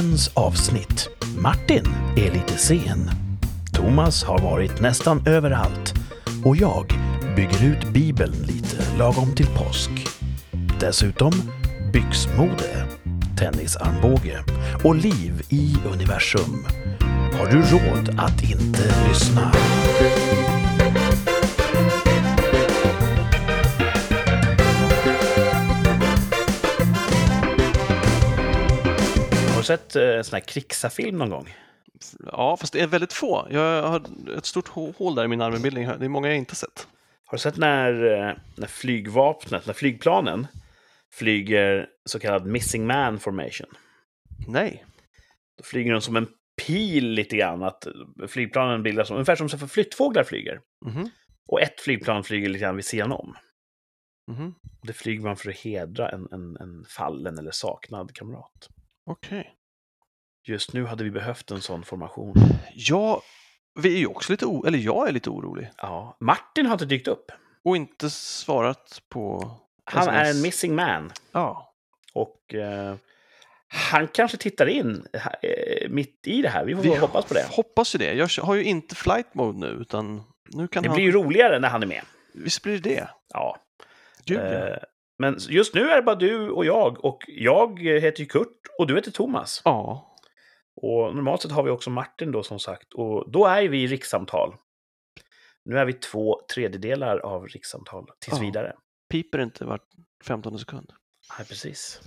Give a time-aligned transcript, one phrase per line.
[0.00, 1.08] Dagens avsnitt.
[1.38, 1.84] Martin
[2.16, 3.10] är lite sen.
[3.72, 5.94] Thomas har varit nästan överallt.
[6.44, 6.92] Och jag
[7.36, 9.90] bygger ut Bibeln lite lagom till påsk.
[10.80, 11.32] Dessutom
[11.92, 12.86] byxmode,
[13.38, 14.44] tennisarmbåge
[14.84, 16.66] och liv i universum.
[17.38, 19.52] Har du råd att inte lyssna?
[29.76, 31.54] Sett eh, en sån här krigsafilm någon gång?
[32.26, 33.48] Ja, fast det är väldigt få.
[33.50, 34.02] Jag har
[34.36, 35.86] ett stort hå- hål där i min armbildning.
[35.86, 35.98] här.
[35.98, 36.88] Det är många jag inte sett.
[37.24, 40.46] Har du sett när, eh, när flygvapnet, när flygplanen
[41.14, 43.66] flyger så kallad missing man formation?
[44.48, 44.84] Nej.
[45.58, 46.28] Då flyger de som en
[46.66, 47.62] pil lite grann.
[47.62, 47.86] Att
[48.28, 50.60] flygplanen bildas som, ungefär som så för flyttfåglar flyger.
[50.86, 51.10] Mhm.
[51.48, 53.36] Och ett flygplan flyger lite grann vid sidan om.
[54.80, 58.68] Och det flyger man för att hedra en, en, en fallen eller saknad kamrat.
[59.10, 59.54] Okej.
[60.46, 62.34] Just nu hade vi behövt en sån formation.
[62.74, 63.22] Ja,
[63.80, 65.70] vi är ju också lite eller jag är lite orolig.
[65.76, 67.32] Ja, Martin har inte dykt upp.
[67.64, 69.50] Och inte svarat på
[69.84, 70.36] Han är SMS.
[70.36, 71.12] en missing man.
[71.32, 71.74] Ja,
[72.14, 72.94] Och eh,
[73.68, 76.64] han kanske tittar in eh, mitt i det här.
[76.64, 77.46] Vi får vi hoppas på det.
[77.50, 78.12] hoppas ju det.
[78.14, 80.96] Jag har ju inte flight mode nu, utan nu kan Det han...
[80.96, 82.02] blir ju roligare när han är med.
[82.34, 83.08] Visst blir det?
[83.34, 83.56] Ja.
[84.24, 84.38] Gud.
[84.40, 84.76] Eh,
[85.18, 87.04] men just nu är det bara du och jag.
[87.04, 89.62] Och jag heter ju Kurt och du heter Thomas.
[89.64, 90.09] Ja,
[90.82, 92.92] Och normalt sett har vi också Martin då som sagt.
[92.94, 94.54] Och då är vi i rikssamtal.
[95.64, 98.42] Nu är vi två tredjedelar av rikssamtal tills Ja.
[98.44, 98.76] vidare.
[99.10, 99.86] piper inte vart
[100.24, 100.92] 15 sekund.
[101.38, 102.00] Nej, precis.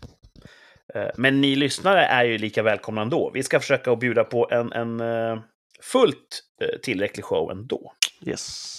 [0.96, 3.32] Eh, Men ni lyssnare är ju lika välkomna ändå.
[3.34, 5.40] Vi ska försöka att bjuda på en, en eh,
[5.82, 7.94] fullt eh, tillräcklig show ändå.
[8.26, 8.70] Yes.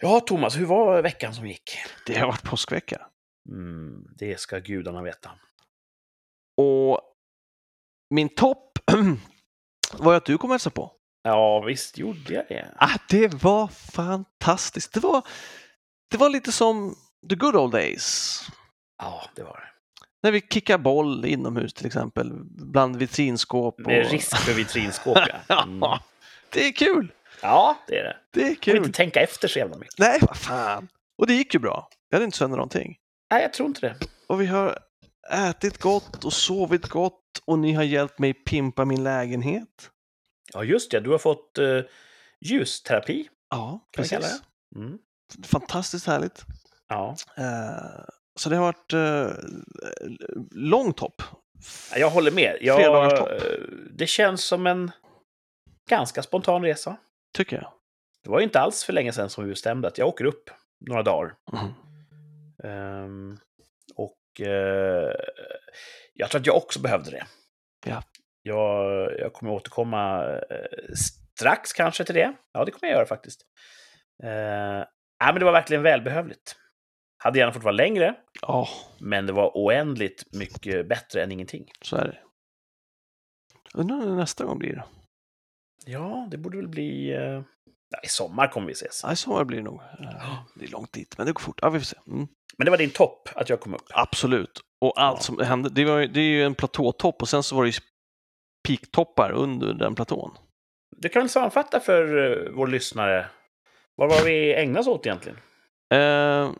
[0.00, 1.70] Ja, Thomas, hur var veckan som gick?
[2.06, 3.06] Det har varit påskvecka.
[3.48, 5.30] Mm, det ska gudarna veta.
[6.56, 7.00] Och
[8.10, 8.78] min topp
[9.92, 10.92] var att du kom och hälsade på.
[11.22, 12.68] Ja, visst gjorde jag det.
[12.76, 14.92] Ah, det var fantastiskt.
[14.92, 15.22] Det var,
[16.10, 16.94] det var lite som
[17.28, 18.40] the good old days.
[18.98, 19.66] Ja, det var det.
[20.22, 23.74] När vi kickar boll inomhus till exempel, bland vitrinskåp.
[23.80, 23.86] Och...
[23.86, 25.18] Med risk för vitrinskåp,
[25.48, 25.62] ja.
[25.64, 25.78] Mm.
[25.78, 26.00] ja,
[26.50, 27.12] det är kul.
[27.42, 28.16] Ja, det är det.
[28.32, 28.76] Det är Man kul.
[28.76, 29.98] inte tänka efter så jävla mycket.
[29.98, 30.88] Nej, vad fan.
[31.18, 31.88] Och det gick ju bra.
[32.08, 32.96] Jag hade inte sönder någonting.
[33.30, 33.96] Nej, jag tror inte det.
[34.26, 34.78] Och vi har
[35.30, 39.90] ätit gott och sovit gott och ni har hjälpt mig pimpa min lägenhet.
[40.52, 41.00] Ja, just det.
[41.00, 41.82] Du har fått uh,
[42.40, 44.42] ljusterapi, Ja, precis.
[44.76, 44.98] Mm.
[45.44, 46.44] Fantastiskt härligt.
[46.88, 47.16] Ja.
[47.36, 48.04] Eh,
[48.36, 49.30] så det har varit uh,
[50.50, 51.22] långt hopp.
[51.96, 52.58] Jag håller med.
[52.60, 53.26] Jag, eh,
[53.90, 54.90] det känns som en
[55.90, 56.96] ganska spontan resa.
[57.36, 57.72] Tycker jag.
[58.22, 60.50] Det var ju inte alls för länge sedan som vi bestämde att jag åker upp
[60.80, 61.34] några dagar.
[62.64, 63.55] Ehm, och
[64.40, 65.12] eh,
[66.14, 67.26] jag tror att jag också behövde det.
[67.86, 68.02] Ja.
[68.42, 70.94] Jag, jag kommer återkomma eh,
[71.38, 72.32] strax kanske till det.
[72.52, 73.40] Ja, det kommer jag göra faktiskt.
[74.22, 74.86] Nej,
[75.20, 76.56] men det var verkligen välbehövligt.
[77.18, 78.68] Hade gärna fått vara längre, Ja,
[79.00, 81.70] men det var oändligt mycket bättre än ingenting.
[81.82, 82.18] så är det.
[83.74, 84.84] Undrar när nästa gång blir.
[85.86, 87.16] Ja, det borde väl bli...
[87.16, 87.42] Uh,
[87.90, 89.04] ja, I sommar kommer vi ses.
[89.04, 89.80] Nej, sommar blir det nog.
[90.00, 91.58] Eh, Det är långt dit, men det går fort.
[91.62, 91.96] Ja, vi får se.
[92.06, 92.28] Mm.
[92.58, 93.82] Men det var din topp att jag kom upp.
[93.90, 94.60] Absolut.
[94.80, 95.22] Och allt Ja.
[95.22, 97.78] som hände, det, var, det är ju en platåtopp och sen så var det ju
[98.68, 100.30] peaktoppar under den platån.
[100.96, 103.26] Du kan väl sammanfatta för uh, vår lyssnare.
[103.96, 105.38] Vad var vi ägnade oss åt egentligen?
[105.94, 106.50] Eh,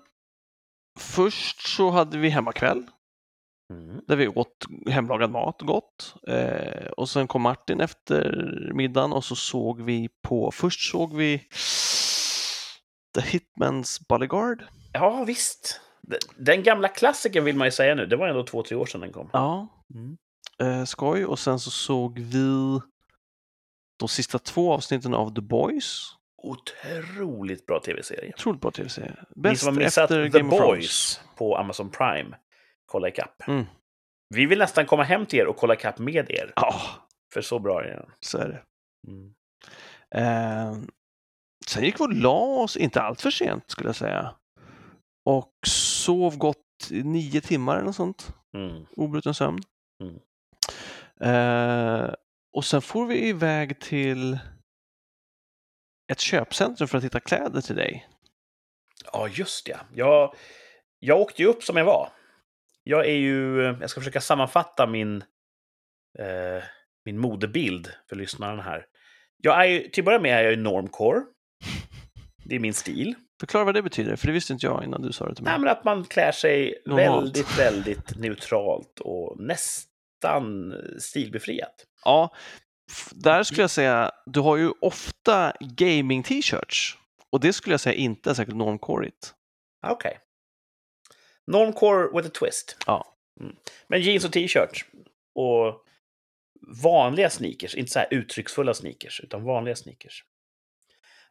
[1.00, 2.86] först så hade vi hemmakväll
[3.70, 4.00] Mm.
[4.08, 6.14] där vi åt hemlagad mat gott.
[6.28, 8.32] Eh, och sen kom Martin efter
[8.74, 11.38] middagen och så såg vi på, först såg vi
[13.14, 14.64] The Hitman's Bodyguard.
[14.92, 15.80] Ja, visst.
[16.36, 18.06] Den gamla klassikern vill man ju säga nu.
[18.06, 19.30] Det var ändå två, tre år sedan den kom.
[19.32, 20.16] Ja, Mm.
[20.80, 21.24] eh, skoj.
[21.26, 22.80] Och sen så såg vi
[23.98, 26.02] de sista två avsnitten av The Boys.
[26.42, 28.32] Otroligt bra tv-serie.
[28.36, 29.16] Otroligt bra tv-serie.
[29.36, 30.76] Ni Bäst som har missat efter The Game of Thrones.
[30.78, 32.36] Boys på Amazon Prime,
[32.86, 33.48] kolla ikapp.
[33.48, 33.64] Mm.
[34.34, 36.52] Vi vill nästan komma hem till er och kolla ikapp med er.
[36.56, 36.80] Ja,
[37.32, 38.10] För så bra är den.
[38.20, 38.62] så är det.
[39.08, 39.34] Mm.
[40.14, 40.78] Eh,
[41.66, 44.34] sen gick vi och la oss, inte allt för sent skulle jag säga.
[45.24, 48.34] Och sov gott i nio timmar eller något sånt.
[48.56, 48.86] Mm.
[48.96, 49.62] Obruten sömn.
[50.02, 50.18] Mm.
[51.20, 52.14] Eh,
[52.56, 54.38] och sen får vi iväg till
[56.12, 58.08] ett köpcentrum för att hitta kläder till dig.
[59.12, 59.76] Ja, just ja.
[59.94, 60.34] Jag,
[60.98, 62.10] jag åkte ju upp som jag var.
[62.88, 63.62] Jag är ju...
[63.80, 65.16] Jag ska försöka sammanfatta min,
[66.18, 66.64] eh,
[67.04, 68.86] min modebild för lyssnarna här.
[69.42, 71.20] Jag är ju, till att börja med är jag ju normcore.
[72.44, 73.14] Det är min stil.
[73.40, 75.52] Förklara vad det betyder, för det visste inte jag innan du sa det till mig.
[75.52, 77.24] Nej, men att man klär sig Normalt.
[77.24, 81.86] väldigt, väldigt neutralt och näst, nästan stilbefriat.
[82.04, 82.34] Ja,
[83.10, 86.98] där skulle jag säga, du har ju ofta gaming-t-shirts.
[87.30, 89.34] Och det skulle jag säga inte är särskilt normcorigt.
[89.86, 90.18] Okej.
[91.46, 92.76] Normcore with a twist.
[92.86, 93.16] Ja.
[93.40, 93.56] Mm.
[93.88, 94.86] Men jeans och t-shirt.
[95.34, 95.82] Och
[96.82, 100.24] vanliga sneakers, inte så här uttrycksfulla sneakers, utan vanliga sneakers.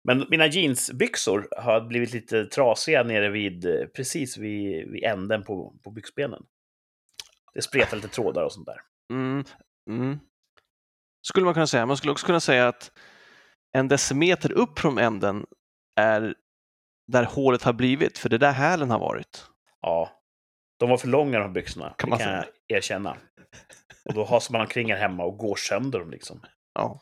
[0.04, 5.76] Men mina jeansbyxor har blivit lite trasiga nere vid, eh, precis vid, vid änden på,
[5.84, 6.44] på byxbenen.
[7.54, 8.82] Det spretar lite trådar och sånt där.
[9.14, 9.44] Mm,
[9.90, 10.20] mm.
[11.28, 11.86] Skulle man kunna säga.
[11.86, 12.92] Man skulle också kunna säga att
[13.72, 15.46] en decimeter upp från änden
[15.96, 16.36] är
[17.08, 19.46] där hålet har blivit, för det är där hälen har varit.
[19.86, 20.22] Ja,
[20.80, 22.46] de var för långa de här byxorna, Kan det man kan säga.
[22.68, 23.18] jag erkänna.
[24.06, 26.42] Och då hasar man omkring här hemma och går sönder dem liksom.
[26.74, 27.02] Ja.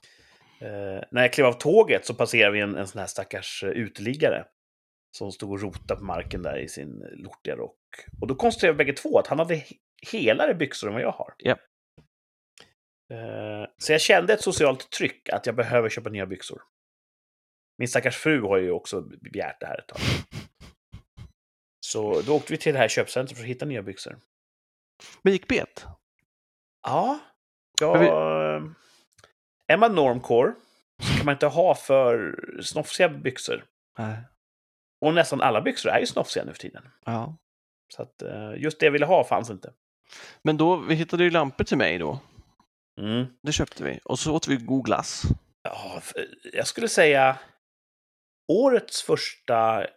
[0.62, 3.70] Eh, när jag klev av tåget så passerade vi en, en sån här stackars eh,
[3.70, 4.46] uteliggare
[5.18, 7.78] som stod och rotade på marken där i sin lortiga rock.
[8.22, 9.78] Och då konstaterade vi bägge två att han hade he-
[10.12, 11.34] helare byxor än vad jag har.
[11.44, 11.60] Japp.
[13.14, 16.62] Eh, så jag kände ett socialt tryck att jag behöver köpa nya byxor.
[17.78, 20.00] Min stackars fru har ju också begärt det här ett tag.
[21.94, 24.18] Så då åkte vi till det här köpcentret för att hitta nya byxor.
[25.22, 25.86] Men gick bet?
[26.84, 27.20] Ja,
[27.82, 28.62] Men vi- ja
[29.68, 30.54] är man normcore
[31.02, 33.66] så kan man inte ha för snofsiga byxor.
[33.98, 34.18] Nej.
[35.06, 36.90] Och nästan alla byxor är ju snofsiga nu för tiden.
[37.06, 37.38] Ja.
[37.96, 39.74] Så att eh, just det jag ville ha fanns inte.
[40.42, 42.20] Men då, vi hittade ju lampor till mig då.
[43.02, 43.26] Mm.
[43.44, 44.00] Det köpte vi.
[44.04, 45.24] Och så åt vi god glass.
[45.64, 46.02] Ja,
[46.54, 47.40] jag skulle säga
[48.48, 49.88] årets första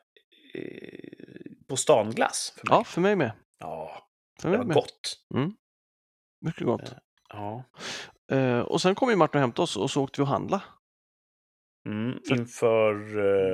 [1.67, 2.79] eh, på stanglass för mig.
[2.79, 3.33] Ja, för mig med.
[3.59, 4.03] Ja,
[4.41, 4.75] För det mig var med.
[4.75, 5.19] gott.
[6.41, 6.95] Mycket gott.
[7.29, 7.65] Ja.
[8.33, 10.63] Eh, och sen kom ju Martin och hämtade oss och så åkte vi och handla.
[11.89, 12.95] Mm, inför...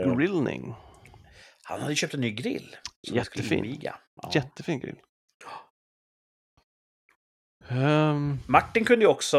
[0.08, 0.74] eh, Grillning.
[1.64, 2.76] han hade köpt en ny grill.
[3.12, 3.78] Jättefin.
[3.82, 3.94] Ja.
[4.34, 4.96] Jättefin grill.
[7.68, 9.38] Ehm, Martin kunde ju också,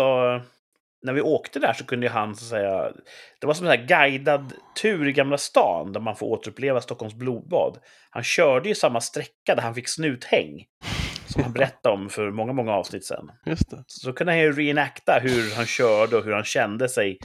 [1.04, 2.92] när vi åkte där så kunde han så säga,
[3.42, 7.78] det var som en guidad tur i Gamla stan där man får återuppleva Stockholms blodbad.
[8.10, 10.66] Han körde ju samma sträcka där han fick snuthäng.
[11.28, 13.32] Som han berättade om för många, många avsnitt sedan.
[13.46, 13.84] just det.
[13.88, 17.18] Så kunde han ju reenacta hur han körde och hur han kände sig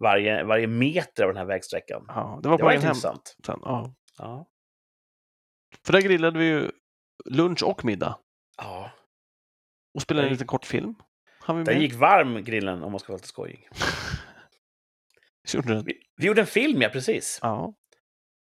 [0.00, 2.04] varje, varje meter av den här vägsträckan.
[2.08, 3.36] Ja, det var Det på var vägen hem intressant.
[3.46, 3.58] sen.
[3.62, 3.94] Ja.
[4.18, 4.46] Ja.
[5.86, 6.70] För där grillade vi ju
[7.24, 8.18] lunch och middag.
[8.56, 8.90] ja.
[9.94, 10.94] Och spelade en liten kortfilm.
[11.42, 13.68] Han Den gick varm, grillen, om man ska vara lite skojig.
[15.54, 15.82] Gjorde.
[15.86, 17.38] Vi, vi gjorde en film, ja, precis.
[17.42, 17.74] Ja.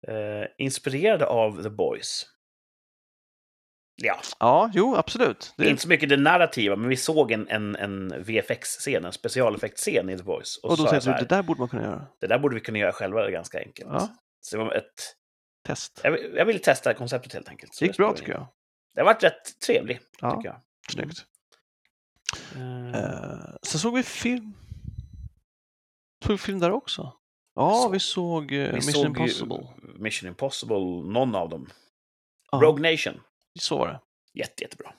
[0.08, 2.26] Eh, inspirerade av The Boys.
[4.02, 5.54] Ja, ja, jo, absolut.
[5.56, 10.10] Det, inte så mycket det narrativa, men vi såg en, en, en VFX-scen, en specialeffektscen
[10.10, 10.56] i The Boys.
[10.56, 12.06] och då sa jag tänkte du, det där borde man kunna göra.
[12.20, 13.90] det där borde vi kunna göra själva, ganska enkelt.
[13.92, 14.08] Ja.
[14.40, 15.16] Så det var ett,
[15.66, 16.00] Test.
[16.04, 17.78] jag, vill- jag ville testa konceptet helt enkelt.
[17.78, 18.46] Det gick bra tycker jag.
[18.94, 20.60] Det har varit rätt trevlig, Ja, tycker jag.
[20.92, 21.24] snyggt.
[22.54, 24.54] Eh, Eh, sen såg vi film.
[26.24, 27.12] Såg vi film där också?
[27.54, 29.68] Ja, Så- vi såg eh, vi Mission såg Impossible.
[29.98, 30.76] Mission Impossible,
[31.12, 31.70] någon av dem.
[32.52, 33.20] Ja, Rogue Nation,
[33.60, 34.00] Så var det.
[34.40, 34.94] jätte, jättebra.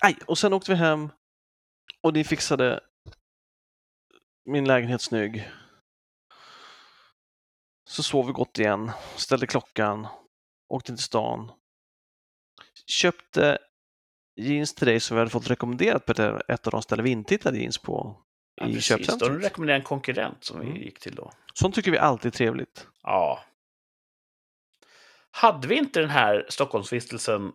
[0.00, 1.08] Aj, och sen åkte vi hem
[2.00, 2.80] och ni fixade
[4.44, 5.50] min lägenhet snygg.
[7.88, 10.06] Så sov vi gott igen, ställde klockan,
[10.68, 11.52] åkte till stan.
[12.86, 13.58] Köpte
[14.36, 16.12] jeans till dig som vi hade fått rekommenderat på
[16.48, 18.20] ett, av de ställen vi inte hittade jeans på
[18.54, 18.88] Ja, i precis.
[18.88, 19.44] Då köpcentret.
[19.44, 20.78] rekommenderar jag en konkurrent som vi Mm.
[20.78, 21.30] gick till då.
[21.54, 22.88] Sånt tycker vi alltid är trevligt.
[23.02, 23.40] Ja.
[25.30, 27.52] Hade vi inte den här Stockholmsvistelsen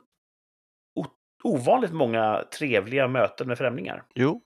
[1.43, 4.03] ovanligt många trevliga möten med främlingar?
[4.15, 4.41] Jo,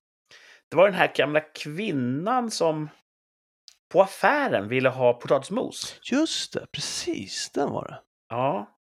[0.70, 2.90] Det var den här gamla kvinnan som
[3.92, 6.00] på affären ville ha potatismos.
[6.12, 8.02] just det, precis, den var det.
[8.30, 8.78] Ja.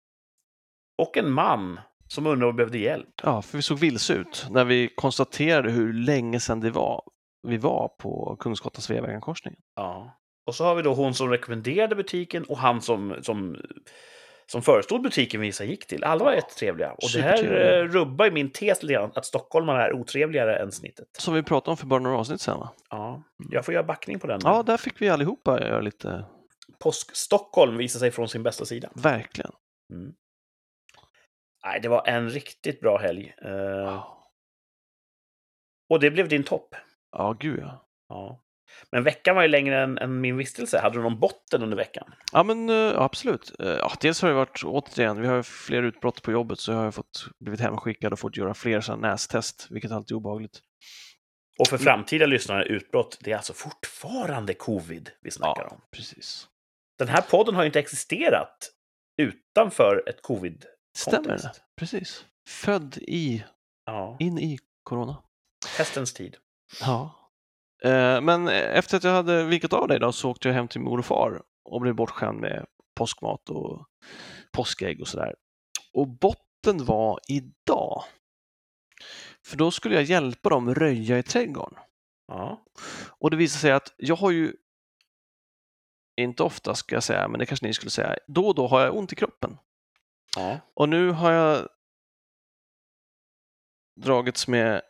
[0.97, 1.79] Och en man
[2.11, 3.09] som undrade om vi behövde hjälp.
[3.23, 7.03] Ja, för vi såg vilse ut när vi konstaterade hur länge sedan det var
[7.47, 9.59] vi var på Kungsgatan Sveavägen-korsningen.
[9.75, 10.15] Ja.
[10.47, 13.57] Och så har vi då hon som rekommenderade butiken och han som, som,
[14.47, 16.03] som förestod butiken vi gick till.
[16.03, 16.91] Alla var jättetrevliga.
[16.91, 20.71] Och det här eh, rubbar ju min tes lite grann, att stockholmare är otrevligare än
[20.71, 21.07] snittet.
[21.17, 22.69] Som vi pratade om för bara några avsnitt sedan va?
[22.89, 24.39] Ja, jag får göra backning på den.
[24.43, 26.25] Ja, där fick vi allihopa göra lite,
[26.79, 28.89] Påsk-Stockholm visar sig från sin bästa sida.
[28.95, 29.51] verkligen.
[29.93, 30.13] Mm.
[31.65, 33.33] Nej, det var en riktigt bra helg.
[33.45, 34.05] Eh,
[35.89, 36.75] och det blev din topp.
[37.11, 37.85] Ja, gud ja.
[38.09, 38.43] Ja.
[38.91, 40.79] Men veckan var ju längre än, än min vistelse.
[40.79, 42.13] Hade du någon botten under veckan?
[42.33, 43.59] Ja, men eh, absolut.
[43.59, 46.77] Eh, Ja, dels har det varit, återigen, vi har fler utbrott på jobbet så jag
[46.77, 50.59] har fått blivit hemskickad och fått göra fler sådana nästest, vilket alltid är obehagligt.
[51.59, 55.67] Och för framtida lyssnare, utbrott, det är alltså fortfarande covid vi snackar Ja.
[55.69, 55.81] om.
[55.91, 56.47] Precis.
[56.97, 58.71] Den här podden har ju inte existerat
[59.17, 60.65] utanför ett covid.
[60.97, 61.51] Stämmer det?
[61.75, 62.25] Precis.
[62.47, 63.43] Född i,
[63.85, 64.17] Ja.
[64.19, 65.23] in i corona.
[65.77, 66.37] Hästens tid.
[66.81, 67.15] Ja.
[67.83, 70.81] Eh, Men efter att jag hade vikat av dig då så åkte jag hem till
[70.81, 72.65] mor och far och blev bortskämd med
[72.95, 73.85] påskmat och
[74.51, 75.35] påskägg och sådär.
[75.93, 78.03] Och botten var idag.
[79.45, 81.79] För då skulle jag hjälpa dem röja i trädgården.
[82.27, 82.65] Ja.
[83.09, 84.53] Och det visade sig att jag har ju,
[86.21, 88.81] inte ofta ska jag säga, men det kanske ni skulle säga, då och då har
[88.81, 89.57] jag ont i kroppen.
[90.35, 90.59] Ja.
[90.73, 91.67] Och nu har jag
[94.01, 94.81] dragits med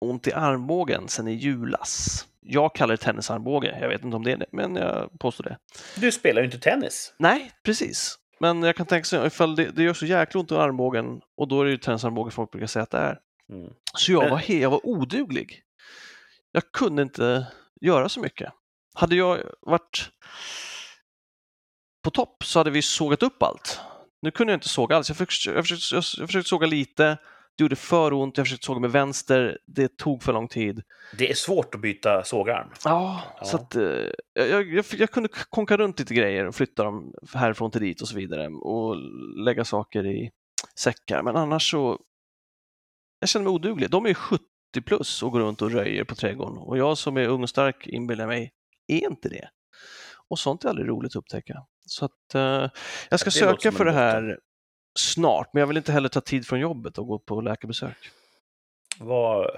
[0.00, 2.26] ont i armbågen sedan i julas.
[2.40, 5.58] Jag kallar det tennisarmbåge, jag vet inte om det är det, men jag påstår det.
[5.96, 7.14] Du spelar ju inte tennis.
[7.18, 8.18] Nej, precis.
[8.40, 11.48] Men jag kan tänka sig ifall det, det gör så jäkla ont i armbågen och
[11.48, 13.18] då är det ju tennisarmbåge folk brukar säga att det är.
[13.52, 13.72] Mm.
[13.98, 15.62] Så jag Men- var, he- jag var oduglig.
[16.52, 17.46] Jag kunde inte
[17.80, 18.52] göra så mycket.
[18.94, 20.10] Hade jag varit
[22.02, 23.80] på topp så hade vi sågat upp allt.
[24.26, 25.08] Nu kunde jag inte såga alls.
[25.08, 27.18] Jag försökte, jag försökte, jag försökte såga lite,
[27.56, 30.82] det gjorde för ont, jag försökte såga med vänster, det tog för lång tid.
[31.18, 32.68] Det är svårt att byta sågarm.
[32.84, 33.44] Ja, Ja.
[33.46, 33.82] så att eh,
[34.34, 38.08] jag, jag, jag kunde konka runt lite grejer och flytta dem härifrån till dit och
[38.08, 38.96] så vidare och
[39.44, 40.30] lägga saker i
[40.78, 41.22] säckar.
[41.22, 41.98] Men annars så,
[43.20, 43.90] jag känner mig oduglig.
[43.90, 44.42] De är 70
[44.86, 47.86] plus och går runt och röjer på trädgården och jag som är ung och stark
[47.86, 48.52] inbillar mig,
[48.86, 49.48] är inte det.
[50.28, 51.66] Och sånt är aldrig roligt att upptäcka.
[51.86, 52.68] Så att eh,
[53.10, 54.38] jag ska det söka för det här
[54.98, 57.96] snart, men jag vill inte heller ta tid från jobbet och gå på läkarbesök.
[58.98, 59.50] Vad...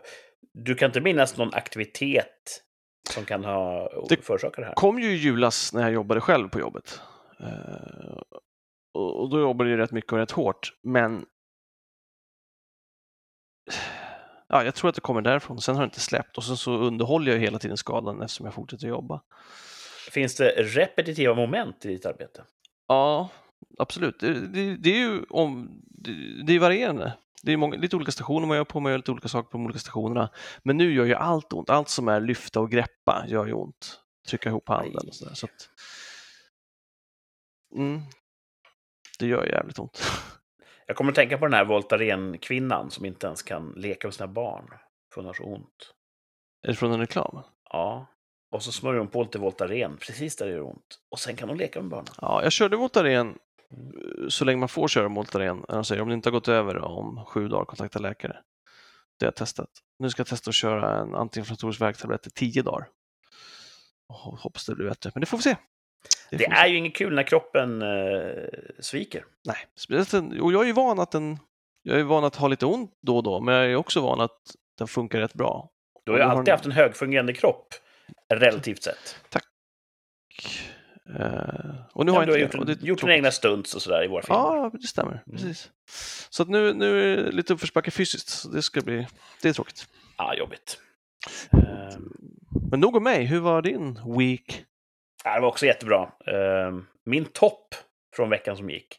[0.53, 2.63] Du kan inte minnas någon aktivitet
[3.11, 4.75] som kan ha Det- förorsakat det här?
[4.75, 7.01] kom ju i julas när jag jobbade själv på jobbet.
[7.41, 8.19] Eh,
[8.95, 11.27] och, och då jobbade jag rätt mycket och rätt hårt, men
[14.49, 15.61] ja, jag tror att det kommer därifrån.
[15.61, 18.55] Sen har det inte släppt och sen så underhåller jag hela tiden skadan eftersom jag
[18.55, 19.23] fortsätter jobba.
[20.11, 22.45] Finns det repetitiva moment i ditt arbete?
[22.89, 23.29] Ja,
[23.79, 24.21] absolut.
[24.21, 27.19] Det, det, det är ju om, det, det är varierande.
[27.43, 29.57] Det är många, lite olika stationer man gör på, man gör lite olika saker på
[29.59, 30.31] de olika stationerna.
[30.63, 31.71] Men nu gör ju allt ont.
[31.71, 34.01] Allt som är lyfta och greppa gör ju ont.
[34.29, 35.35] Trycka ihop handen och sådär.
[35.35, 35.69] Så att,
[37.75, 38.01] mm,
[39.19, 40.03] det gör jävligt ont.
[40.87, 44.29] Jag kommer att tänka på den här Voltaren-kvinnan som inte ens kan leka med sina
[44.29, 44.69] barn.
[45.15, 45.95] För hon har så ont.
[46.63, 47.43] Är det från en reklam?
[47.71, 48.07] Ja.
[48.51, 50.99] Och så smörjer hon på lite Voltaren precis där det gör ont.
[51.11, 52.13] Och sen kan hon leka med barnen.
[52.21, 53.39] Ja, jag körde Voltaren
[54.29, 55.85] så länge man får köra Voltaren.
[55.85, 58.37] Säger om det inte har gått över om sju dagar, kontakta läkare.
[59.19, 59.71] Det har jag testat.
[59.99, 62.89] Nu ska jag testa att köra en antiinflammatorisk värktablett i tio dagar.
[64.09, 65.57] Och hoppas det blir bättre, men det får vi se.
[66.31, 66.69] Det vi är se.
[66.71, 68.49] ju inget kul när kroppen eh,
[68.81, 69.25] sviker.
[69.45, 69.57] Nej,
[70.15, 71.39] en- och jag är ju van att den
[71.83, 74.21] jag är van att ha lite ont då och då, men jag är också van
[74.21, 74.41] att
[74.79, 75.71] den funkar rätt bra.
[76.05, 77.75] Du har ju alltid den- haft en högfungerande kropp.
[78.35, 79.17] Relativt sett.
[81.19, 83.83] Eh, och nu Ja, har du jag har inte gjort, gjort dina egna stunts och
[83.83, 84.39] sådär i våra filmer.
[84.39, 85.13] Ja, det stämmer.
[85.13, 85.23] Mm.
[85.31, 85.71] Precis.
[86.31, 88.29] Så att nu, nu är det lite uppförsbacke fysiskt.
[88.29, 89.07] Så det ska bli,
[89.43, 89.87] det är tråkigt.
[90.17, 90.81] Ja, jobbigt.
[91.53, 91.99] Eh,
[92.71, 94.65] Men nog om mig, hur var din week?
[95.25, 96.03] ja, det var också jättebra.
[96.27, 97.75] Eh, min topp
[98.17, 98.99] från veckan som gick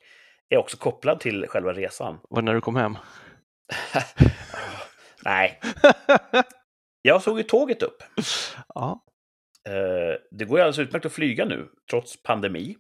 [0.49, 2.19] är också kopplad till själva resan.
[2.29, 2.97] Var det när du kom hem?
[5.23, 5.59] Nej,
[7.01, 8.03] jag såg ju tåget upp.
[8.75, 9.03] ja,
[10.31, 12.77] det går ju alldeles utmärkt att flyga nu, trots pandemi.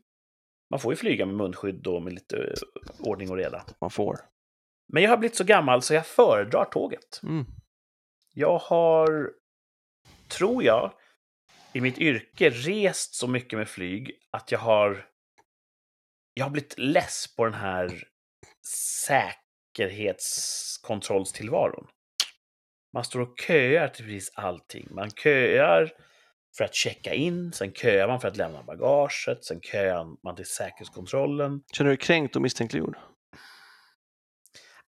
[0.69, 2.53] Man får ju flyga med munskydd och med lite eh,
[2.99, 3.65] ordning och reda.
[3.81, 4.19] man får.
[4.93, 7.21] Men jag har blivit så gammal så jag föredrar tåget.
[7.23, 7.45] Mm.
[8.33, 9.31] Jag har,
[10.27, 10.93] tror jag,
[11.73, 15.05] i mitt yrke rest så mycket med flyg att jag har...
[16.33, 18.03] Jag har blivit less på den här
[19.77, 21.87] säkerhetskontrollstillvaron.
[22.93, 24.87] Man står och köar till precis allting.
[24.91, 25.91] Man köar
[26.59, 30.45] för att checka in, sen köar man för att lämna bagaget, sen köar man till
[30.45, 31.61] säkerhetskontrollen.
[31.73, 32.97] Känner du dig kränkt och misstänkliggjord?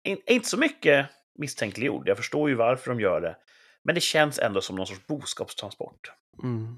[0.04, 1.08] In, inte så mycket
[1.40, 3.38] misstänkliggjord, jag förstår ju varför de gör det.
[3.84, 6.12] Men det känns ändå som någon sorts boskapstransport.
[6.44, 6.78] Mm.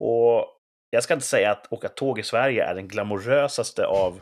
[0.00, 0.46] Och
[0.90, 4.20] jag ska inte säga att åka tåg i Sverige är den glamorösaste av,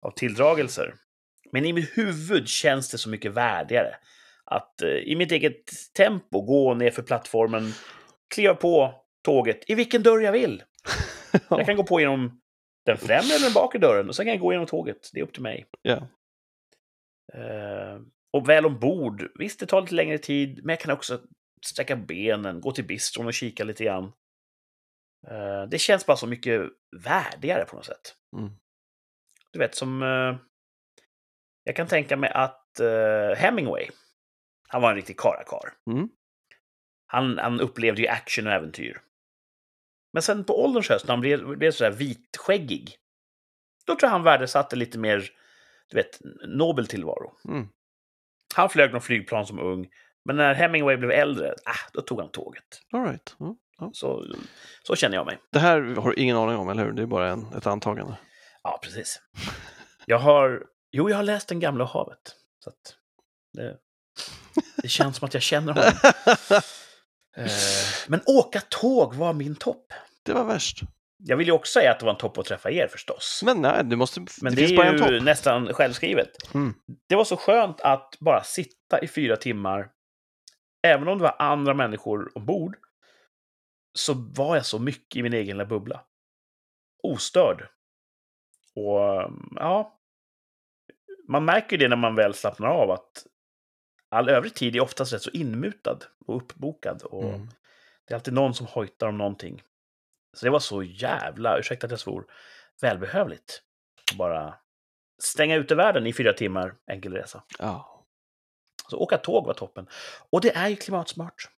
[0.00, 0.94] av tilldragelser.
[1.52, 3.96] Men i mitt huvud känns det så mycket värdigare.
[4.44, 7.72] Att eh, i mitt eget tempo gå ner för plattformen,
[8.34, 10.62] kliva på tåget i vilken dörr jag vill.
[11.50, 12.40] Jag kan gå på genom
[12.86, 15.10] den främre eller den bakre dörren och sen kan jag gå genom tåget.
[15.12, 15.66] Det är upp till mig.
[15.82, 16.08] Ja.
[17.34, 18.00] Eh,
[18.32, 21.20] och väl ombord, visst det tar lite längre tid, men jag kan också
[21.66, 24.12] sträcka benen, gå till bistron och kika lite grann.
[25.30, 26.62] Eh, det känns bara så mycket
[27.04, 28.14] värdigare på något sätt.
[28.36, 28.50] Mm.
[29.52, 30.02] Du vet, som...
[30.02, 30.36] Eh,
[31.64, 33.88] jag kan tänka mig att eh, Hemingway,
[34.68, 35.72] han var en riktig karakar.
[35.90, 36.08] Mm.
[37.06, 39.00] Han, han upplevde ju action och äventyr.
[40.14, 42.96] Men sen på ålderns höst, när han blev, blev sådär vitskäggig,
[43.86, 45.30] då tror jag han värdesatte lite mer,
[45.90, 47.32] du vet, nobel tillvaro.
[47.48, 47.68] Mm.
[48.54, 49.88] Han flög någon flygplan som ung.
[50.24, 52.64] Men när Hemingway blev äldre, ah, då tog han tåget.
[52.92, 53.36] All right.
[53.40, 53.54] Mm.
[53.78, 53.90] Ja.
[53.92, 54.24] Så,
[54.82, 55.38] så känner jag mig.
[55.52, 56.92] Det här har du ingen aning om, eller hur?
[56.92, 58.16] Det är bara en, ett antagande.
[58.62, 59.20] Ja, precis.
[60.06, 62.36] Jag har, jo, jag har läst Den gamla havet.
[62.64, 62.70] Så
[63.52, 63.76] det,
[64.82, 65.92] det känns som att jag känner honom.
[67.36, 67.46] Eh,
[68.08, 69.92] Men åka tåg var min topp.
[70.22, 70.80] det var värst.
[71.26, 73.42] Jag vill ju också säga att det var en topp att träffa er förstås.
[73.44, 75.24] Men nej, du måste, Men det, det, finns bara är en ju topp.
[75.24, 76.54] nästan självskrivet.
[76.54, 76.74] Mm.
[77.08, 79.90] Det var så skönt att bara sitta i fyra timmar.
[80.86, 82.76] Även om det var andra människor ombord
[83.98, 86.00] så var jag så mycket i min egen lilla bubbla.
[87.02, 87.68] Ostörd.
[88.76, 89.98] Och ja,
[91.28, 93.26] man märker ju det när man väl slappnar av att
[94.14, 97.02] all övrig tid är oftast rätt så inmutad och uppbokad.
[97.02, 97.48] Och Mm.
[98.06, 99.62] Det är alltid någon som hojtar om någonting.
[100.32, 102.26] Så det var så jävla, ursäkta att jag svor,
[102.80, 103.62] välbehövligt.
[104.10, 104.54] Att bara
[105.22, 107.42] stänga ute världen i fyra timmar enkel resa.
[107.58, 108.04] Ja.
[108.90, 109.86] Så åka tåg var toppen.
[110.30, 111.50] Och det är ju klimatsmart.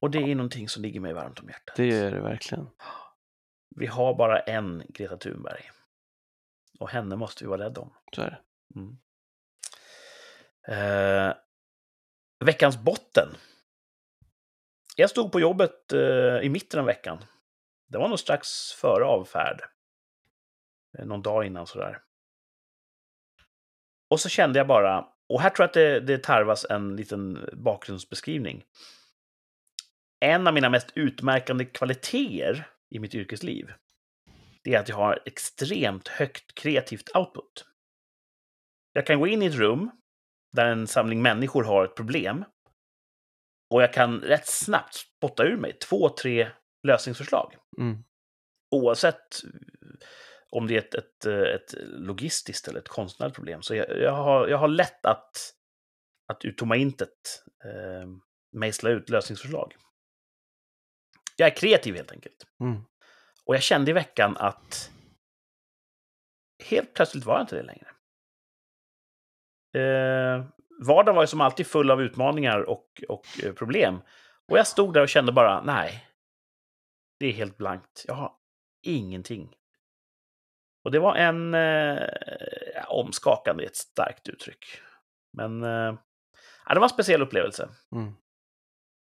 [0.00, 1.76] Och det är någonting som ligger mig varmt om hjärtat.
[1.76, 2.68] Det är det verkligen.
[3.76, 5.70] Vi har bara en Greta Thunberg.
[6.80, 7.94] Och henne måste vi vara rädda om.
[8.14, 8.40] Så är det.
[8.80, 8.98] Mm.
[10.68, 11.34] Eh,
[12.44, 13.28] veckans botten.
[14.96, 17.24] Jag stod på jobbet eh, i mitten av veckan.
[17.88, 19.62] Det var nog strax före avfärd.
[20.98, 22.02] Eh, någon dag innan sådär.
[24.10, 27.48] Och så kände jag bara, och här tror jag att det, det tarvas en liten
[27.52, 28.64] bakgrundsbeskrivning.
[30.20, 33.72] En av mina mest utmärkande kvaliteter i mitt yrkesliv,
[34.62, 37.64] det är att jag har extremt högt kreativt output.
[38.92, 39.90] Jag kan gå in i ett rum
[40.52, 42.44] där en samling människor har ett problem.
[43.70, 46.50] Och jag kan rätt snabbt spotta ur mig två, tre
[46.82, 47.54] lösningsförslag.
[47.78, 48.04] Mm.
[48.70, 49.40] Oavsett
[50.50, 53.62] om det är ett, ett, ett logistiskt eller ett konstnärligt problem.
[53.62, 55.54] Så jag, jag, har, jag har lätt att,
[56.32, 58.08] att ur tomma intet eh,
[58.52, 59.76] mejsla ut lösningsförslag.
[61.36, 62.46] Jag är kreativ helt enkelt.
[62.60, 62.82] Mm.
[63.44, 64.90] Och jag kände i veckan att
[66.64, 67.86] helt plötsligt var jag inte det längre.
[69.78, 70.44] Eh,
[70.86, 74.00] vardagen var ju som alltid full av utmaningar och, och eh, problem.
[74.48, 76.04] Och jag stod där och kände bara, nej.
[77.20, 78.04] Det är helt blankt.
[78.06, 78.32] Jag har
[78.82, 79.54] ingenting.
[80.84, 82.08] Och det var en eh,
[82.88, 84.64] omskakande, ett starkt uttryck.
[85.32, 85.98] Men eh,
[86.66, 87.68] ja, det var en speciell upplevelse.
[87.92, 88.12] Mm.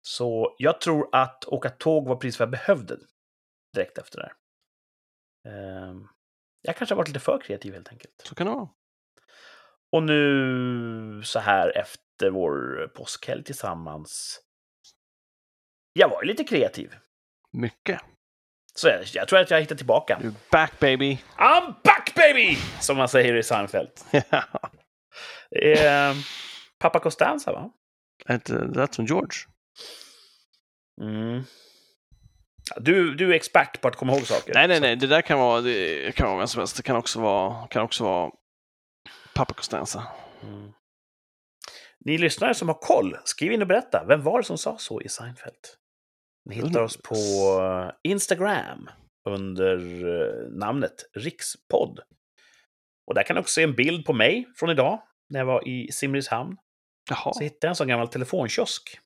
[0.01, 2.97] Så jag tror att åka tåg var precis vad jag behövde
[3.73, 4.33] direkt efter det här.
[5.53, 6.07] Ehm,
[6.61, 8.21] Jag kanske har varit lite för kreativ helt enkelt.
[8.25, 8.69] Så kan det vara.
[9.91, 14.41] Och nu så här efter vår påskhelg tillsammans.
[15.93, 16.95] Jag var ju lite kreativ.
[17.53, 18.01] Mycket.
[18.75, 20.15] Så jag, jag tror att jag hittar tillbaka.
[20.15, 21.17] Är back baby.
[21.37, 22.57] I'm back baby!
[22.79, 23.91] Som man säger i Seinfeld.
[25.51, 26.13] Eh,
[26.79, 27.71] Pappa Costanza va?
[28.75, 29.37] Lät som George.
[31.01, 31.43] Mm.
[32.77, 34.53] Du, du är expert på att komma ihåg saker.
[34.53, 34.95] Nej, nej, nej.
[34.95, 36.77] Det där kan vara, det kan vara vem som helst.
[36.77, 38.31] Det kan också vara, kan också vara
[39.37, 40.03] Papa Costanza.
[40.43, 40.71] Mm.
[41.99, 44.05] Ni lyssnare som har koll, skriv in och berätta.
[44.07, 45.55] Vem var det som sa så i Seinfeld?
[46.45, 47.15] Ni hittar oss på
[48.03, 48.89] Instagram
[49.29, 51.99] under eh, namnet Rikspodd.
[53.07, 55.67] Och där kan ni också se en bild på mig från idag, när jag var
[55.67, 56.57] i Simrishamn.
[57.09, 58.99] Jaha, Så hittade jag en sån gammal telefonkiosk.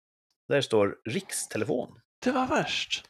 [0.48, 2.00] Där det står Rikstelefon.
[2.24, 3.06] det var värst.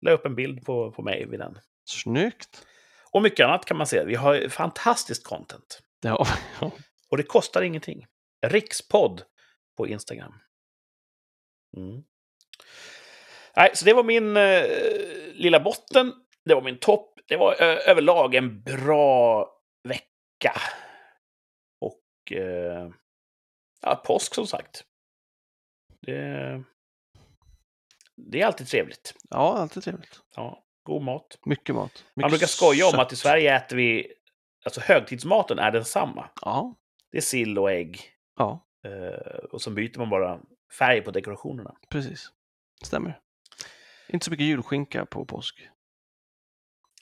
[0.00, 1.58] La upp en bild på, på mig vid den.
[1.84, 2.66] Snyggt.
[3.10, 4.04] Och mycket annat kan man se.
[4.04, 5.83] Vi har fantastiskt content.
[6.04, 6.26] Ja.
[7.10, 8.06] Och det kostar ingenting.
[8.46, 9.22] Rikspodd
[9.76, 10.34] på Instagram.
[11.76, 12.02] Mm.
[13.56, 14.64] Nej, så det var min eh,
[15.34, 16.12] lilla botten.
[16.44, 17.20] Det var min topp.
[17.28, 19.48] Det var ö- överlag en bra
[19.88, 20.60] vecka.
[21.80, 22.90] Och eh,
[23.80, 24.84] ja, påsk som sagt.
[26.00, 26.64] Det,
[28.16, 29.14] det är alltid trevligt.
[29.30, 30.20] ja, alltid trevligt.
[30.36, 31.38] Ja, god mat.
[31.46, 31.92] Mycket mat.
[31.92, 34.12] Mycket Man brukar skoja om att i Sverige äter vi...
[34.64, 36.28] Alltså högtidsmaten är densamma.
[36.42, 36.74] Ja,
[37.12, 38.00] Det är sill och ägg.
[38.38, 40.40] ja, Eh, och så byter man bara
[40.78, 41.74] färg på dekorationerna.
[41.88, 42.28] precis.
[42.84, 43.18] Stämmer.
[44.08, 45.68] Inte så mycket julskinka på påsk.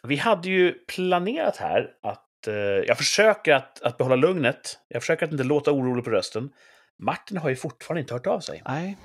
[0.02, 2.46] Vi hade ju planerat här att...
[2.46, 4.78] Eh, jag försöker att, att behålla lugnet.
[4.88, 6.52] Jag försöker att inte låta orolig på rösten.
[6.98, 8.62] Martin har ju fortfarande inte hört av sig.
[8.64, 8.96] Nej,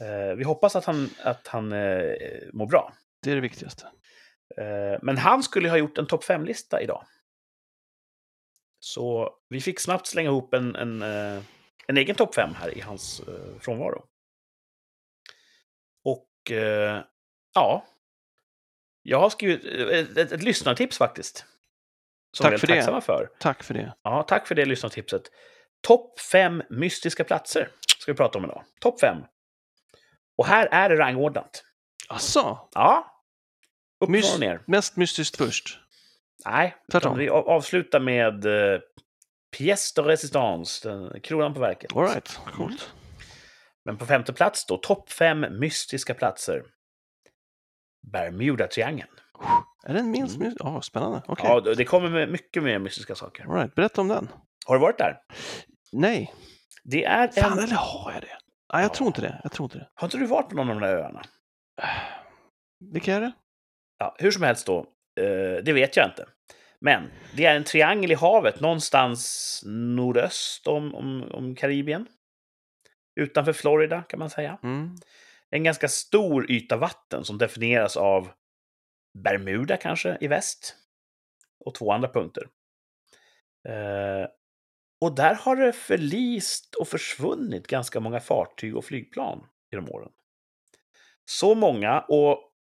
[0.00, 2.12] Eh, vi hoppas att han, att han eh,
[2.52, 2.92] mår bra.
[3.22, 3.86] det är det viktigaste.
[4.56, 7.04] Eh, men han skulle ha gjort en topp 5-lista idag.
[8.84, 11.42] Så vi fick snabbt slänga ihop en, en, eh,
[11.86, 14.04] en egen topp 5 här i hans eh, frånvaro.
[16.04, 17.02] Och eh,
[17.54, 17.86] ja,
[19.02, 21.46] jag har skrivit ett, ett, ett lyssnartips faktiskt.
[22.36, 23.00] Som Tack för det.
[23.00, 23.30] för.
[23.38, 23.94] Tack för det.
[24.02, 25.22] Ja, tack för det lyssnartipset.
[25.80, 28.64] Topp fem mystiska platser ska vi prata om idag.
[28.80, 29.18] Topp fem.
[30.36, 31.64] Och här är det rangordnat.
[32.08, 32.68] Asså?
[32.72, 33.22] Ja.
[34.00, 34.62] Upp Mys- och ner.
[34.66, 35.80] Mest mystiskt först.
[36.46, 37.18] Nej, Tvärtom.
[37.18, 38.80] vi av- avslutar med uh,
[39.56, 41.96] Pièce de Resistance, den, kronan på verket.
[41.96, 42.92] All right, coolt.
[43.84, 46.62] Men på femte plats då, topp fem mystiska platser.
[48.12, 49.08] Bermuda-triangeln.
[49.86, 50.48] Är den minst Mm.
[50.50, 51.22] mys- Ja, spännande.
[51.28, 51.46] Okej.
[51.48, 53.44] Ja, det kommer med mycket mer mystiska saker.
[53.44, 54.28] All right, berätta om den.
[54.66, 55.16] Har du varit där?
[55.92, 56.34] Nej.
[56.84, 57.64] Det är Fan, en...
[57.64, 58.26] eller har jag det?
[58.72, 58.88] Nej, jag Ja.
[58.88, 59.40] tror inte det.
[59.42, 59.88] Jag tror inte det.
[59.94, 61.22] Har inte du varit på någon av de där öarna?
[62.92, 63.32] Vilka är det?
[63.98, 64.86] Ja, hur som helst då,
[65.64, 66.26] det vet jag inte.
[66.78, 72.06] Men det är en triangel i havet någonstans nordöst om, om, om Karibien.
[73.20, 74.58] Utanför Florida kan man säga.
[74.62, 74.96] Mm.
[75.50, 78.30] En ganska stor yta vatten som definieras av
[79.18, 80.76] Bermuda kanske i väst.
[81.64, 82.48] Och två andra punkter.
[83.68, 84.28] Eh,
[85.00, 90.10] och där har det förlist och försvunnit ganska många fartyg och flygplan genom åren.
[91.24, 92.53] Så många och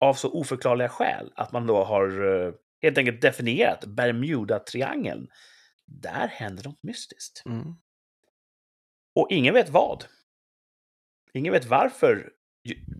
[0.00, 2.08] av så oförklarliga skäl att man då har
[2.46, 5.28] eh, helt enkelt definierat Bermuda-triangeln.
[5.86, 7.42] Där händer något mystiskt.
[7.46, 7.74] Mm.
[9.14, 10.04] Och ingen vet vad.
[11.32, 12.32] Ingen vet varför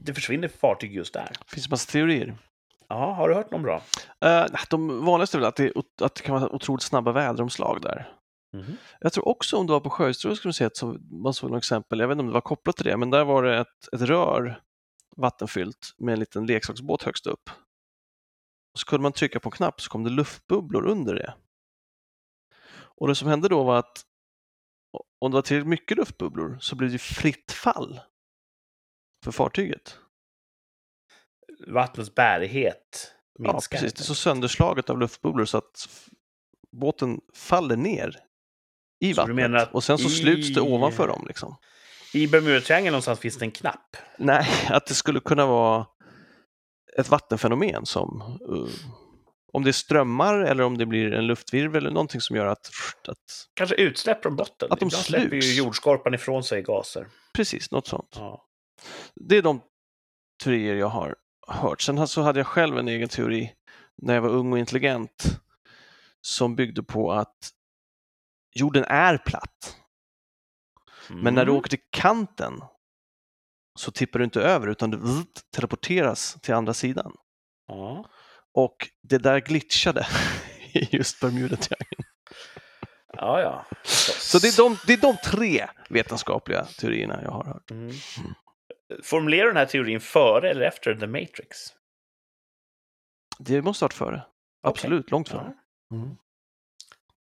[0.05, 1.33] det försvinner fartyg just där.
[1.47, 2.39] finns massa teorier.
[2.89, 3.83] Ja, har du hört någon bra?
[4.25, 8.13] Uh, de vanligaste är väl att det, att det kan vara otroligt snabba väderomslag där.
[8.53, 8.77] Mhm.
[9.01, 12.09] Jag tror också om du var på Sjöhistoriska museet så man såg något exempel, jag
[12.09, 14.61] vet inte om det var kopplat till det, men där var det ett, ett rör
[15.17, 17.51] vattenfyllt med en liten leksaksbåt högst upp.
[18.73, 21.35] Och så kunde man trycka på en knapp så kom det luftbubblor under det.
[22.99, 24.07] Och det som hände då var att
[25.21, 28.01] om det var tillräckligt mycket luftbubblor så blev det fritt fall
[29.25, 29.99] för fartyget.
[31.67, 33.79] Vattnets bärighet Ja, minskar.
[33.79, 33.93] precis.
[33.95, 35.89] Det är så sönderslaget av luftbubblor så att
[36.73, 38.17] båten faller ner
[39.01, 41.25] i Så vattnet och sen så i- sluts det ovanför dem.
[41.29, 41.57] Liksom.
[42.13, 43.97] I Bermudatriangeln någonstans finns det en knapp.
[44.19, 45.87] Nej, att det skulle kunna vara
[46.99, 48.69] ett vattenfenomen som uh,
[49.53, 52.71] om det är strömmar eller om det blir en luftvirvel eller någonting som gör att,
[53.09, 53.19] att
[53.55, 54.73] Kanske utsläpp från botten.
[54.73, 57.07] Att de Ibland släpper ju jordskorpan ifrån sig gaser.
[57.35, 58.15] precis något sånt.
[58.15, 58.47] Ja.
[59.15, 59.61] Det är de
[60.45, 61.17] teorier jag har
[61.49, 61.81] hört.
[61.81, 63.53] Sen så hade jag själv en egen teori
[64.03, 65.41] när jag var ung och intelligent
[66.21, 67.51] som byggde på att
[68.55, 69.77] jorden är platt.
[71.11, 71.59] Men när du Mm.
[71.59, 72.61] åker till kanten
[73.79, 75.01] så tippar du inte över utan du
[75.55, 77.13] teleporteras till andra sidan.
[77.69, 78.07] Ja.
[78.55, 80.07] Och det där glitchade
[80.73, 82.05] i just Bermudatriangeln.
[83.13, 83.67] ja, ja.
[84.19, 87.71] Så det är, de, det är de tre vetenskapliga teorierna jag har hört.
[87.71, 87.93] Mm.
[89.03, 91.57] Formulerar du den här teorin före eller efter The Matrix?
[93.39, 94.23] Det måste ha varit före.
[94.63, 95.53] Absolut, långt före.
[95.91, 95.97] Ja.
[95.97, 96.17] Mm.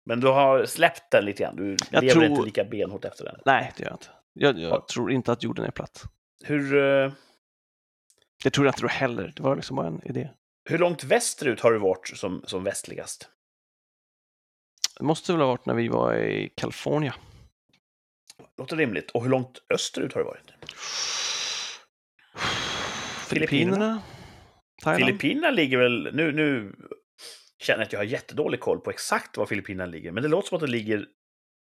[0.06, 1.56] Men du har släppt den lite grann?
[1.56, 3.40] Du Jag lever tror- inte lika benhårt efter den?
[3.46, 4.08] Nej, det gör jag inte.
[4.34, 4.86] Jag, jag Ja.
[4.94, 6.04] tror inte att jorden är platt.
[6.44, 7.12] Hur, eh,
[8.44, 9.34] Det tror jag inte du heller.
[9.36, 10.30] Det var liksom bara en idé.
[10.70, 13.30] hur långt västerut har du varit som, som västligast?
[14.98, 17.14] Det måste väl ha varit när vi var i Kalifornien.
[18.58, 19.12] Låter rimligt.
[19.12, 20.52] Och hur långt österut har du varit?
[23.28, 24.02] Filippinerna.
[24.84, 25.06] Thailand.
[25.06, 26.10] Filippinerna ligger väl...
[26.14, 26.76] Nu, nu
[27.66, 30.12] känner jag att jag har jättedålig koll på exakt var Filippinerna ligger.
[30.12, 31.06] Men det låter som att det ligger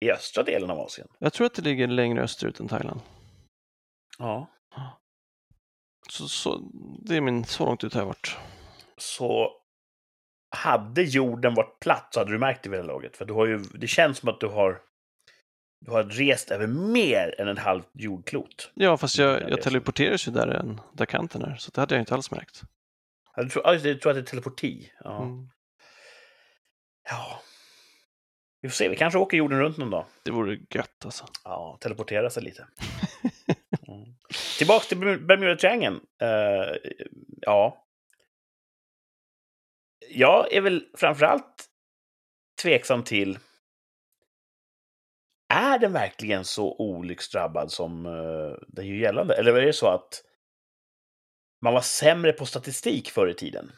[0.05, 1.07] i östra delen av Asien.
[1.19, 2.99] Jag tror att det ligger längre österut än Thailand.
[4.17, 4.47] Ja.
[6.09, 6.71] Så, så,
[7.05, 8.37] det är min, så långt ut har jag varit.
[8.97, 9.51] Så
[10.55, 13.17] hade jorden varit platt så hade du märkt det vid det laget.
[13.17, 14.81] För du har ju, det känns som att du har,
[15.85, 18.71] du har rest över mer än en halv jordklot.
[18.73, 22.01] Ja, fast Ja, jag, jag teleporteras ju där, där kanten är, så det hade jag
[22.01, 22.61] inte alls märkt.
[23.35, 24.91] Ja, Du tror, ja, just det, du tror att det är teleporti?
[25.03, 25.23] Ja.
[25.23, 25.49] Mm.
[27.09, 27.41] Ja.
[28.61, 30.05] Vi får se, vi kanske åker jorden runt någon dag.
[30.23, 31.25] Det vore gött alltså.
[31.43, 32.67] Ja, teleportera sig lite.
[33.87, 34.15] Mm.
[34.57, 35.95] Tillbaks till Bermu- Bermudatriangeln.
[35.95, 36.75] Uh,
[37.41, 37.85] ja.
[40.09, 41.65] Jag är väl framförallt
[42.61, 43.39] tveksam till...
[45.53, 49.35] Är den verkligen så olycksdrabbad som uh, den gör gällande?
[49.35, 50.23] Eller är det så att
[51.61, 53.71] man var sämre på statistik förr i tiden?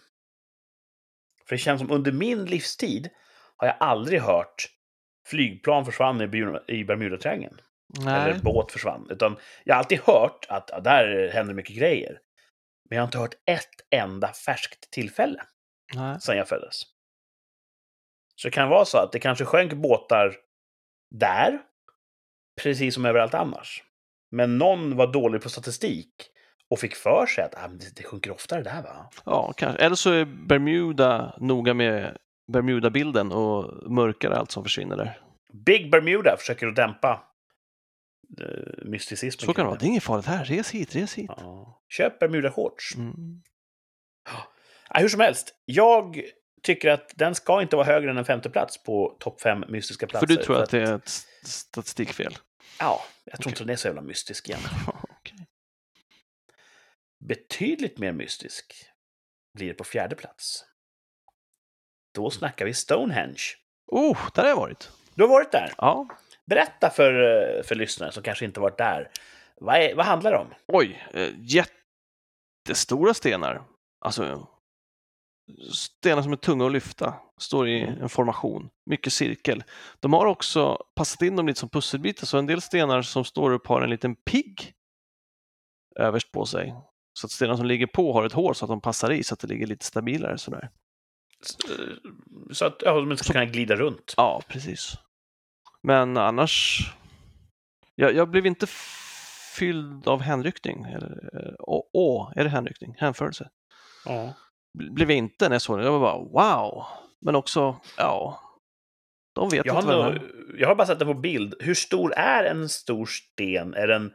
[1.47, 3.09] För det känns som under min livstid
[3.57, 4.65] har jag aldrig hört
[5.27, 7.61] flygplan försvann i Bermuda- i Bermudatriangeln
[8.07, 9.07] eller båt försvann.
[9.09, 12.19] Utan jag har alltid hört att ja, där händer mycket grejer.
[12.89, 15.43] Men jag har inte hört ett enda färskt tillfälle
[15.95, 16.21] nej.
[16.21, 16.81] sedan jag föddes.
[18.35, 20.35] Så det kan vara så att det kanske sjönk båtar
[21.15, 21.59] där,
[22.61, 23.83] precis som överallt annars.
[24.31, 26.31] Men någon var dålig på statistik
[26.69, 29.09] och fick för sig att ah, det, det sjunker oftare där va?
[29.25, 29.83] Ja, kanske.
[29.83, 32.17] Eller så är Bermuda noga med
[32.51, 35.19] Bermudabilden och mörkar allt som försvinner där.
[35.53, 37.23] Big Bermuda försöker att dämpa
[38.41, 39.45] uh, mysticismen.
[39.45, 39.79] Så kan det vara.
[39.79, 40.45] Det är inget farligt här.
[40.45, 41.31] Res hit, res hit.
[41.37, 41.81] Ja.
[41.89, 42.95] Köp Bermuda-shorts.
[42.95, 43.41] Mm.
[44.89, 46.21] Ja, hur som helst, jag
[46.63, 50.07] tycker att den ska inte vara högre än en femte plats på topp fem mystiska
[50.07, 50.27] platser.
[50.27, 51.09] För du tror att det är ett
[51.43, 52.37] statistikfel?
[52.79, 53.51] Ja, jag tror Okej.
[53.51, 54.59] inte den är så jävla mystisk igen.
[57.19, 58.73] Betydligt mer mystisk
[59.53, 60.65] blir på fjärde plats.
[62.13, 63.43] Då snackar vi Stonehenge.
[63.87, 64.91] Oh, där har jag varit.
[65.15, 65.73] Du har varit där.
[65.77, 66.07] Ja.
[66.45, 69.11] Berätta för, eh, för lyssnare som kanske inte varit där.
[69.55, 70.53] Vad, är, vad handlar det om?
[70.67, 73.63] Oj, eh, jättestora stenar.
[73.99, 74.47] Alltså,
[75.73, 77.13] stenar som är tunga att lyfta.
[77.37, 78.01] Står i Mm.
[78.01, 78.69] en formation.
[78.85, 79.63] Mycket cirkel.
[79.99, 83.51] De har också passat in dem lite som pusselbitar, så en del stenar som står
[83.51, 84.73] upp har en liten pigg
[85.95, 86.75] överst på sig.
[87.17, 89.33] Så att stenarna som ligger på har ett hål så att de passar i så
[89.33, 90.69] att det ligger lite stabilare sådär.
[91.69, 91.85] Eh,
[92.51, 94.13] Så att ja, de ska kunna glida runt.
[94.17, 94.93] Ja, precis.
[95.83, 96.79] Men annars,
[97.95, 98.67] jag, jag blev inte
[99.55, 100.83] fylld av hänryckning.
[100.83, 102.95] Eller, eh, åh, åh, är det hänryckning?
[102.97, 103.49] Hänförelse?
[104.05, 104.33] Ja.
[104.79, 105.85] Bl- Blev jag inte när jag såg det.
[105.85, 106.17] Jag var bara
[106.63, 106.85] wow.
[107.21, 108.41] Men också, ja,
[109.35, 110.23] de vet Jag, har inte vad nog,
[110.57, 111.55] jag har bara sett den på bild.
[111.59, 113.73] Hur stor är en stor sten?
[113.73, 114.13] Är den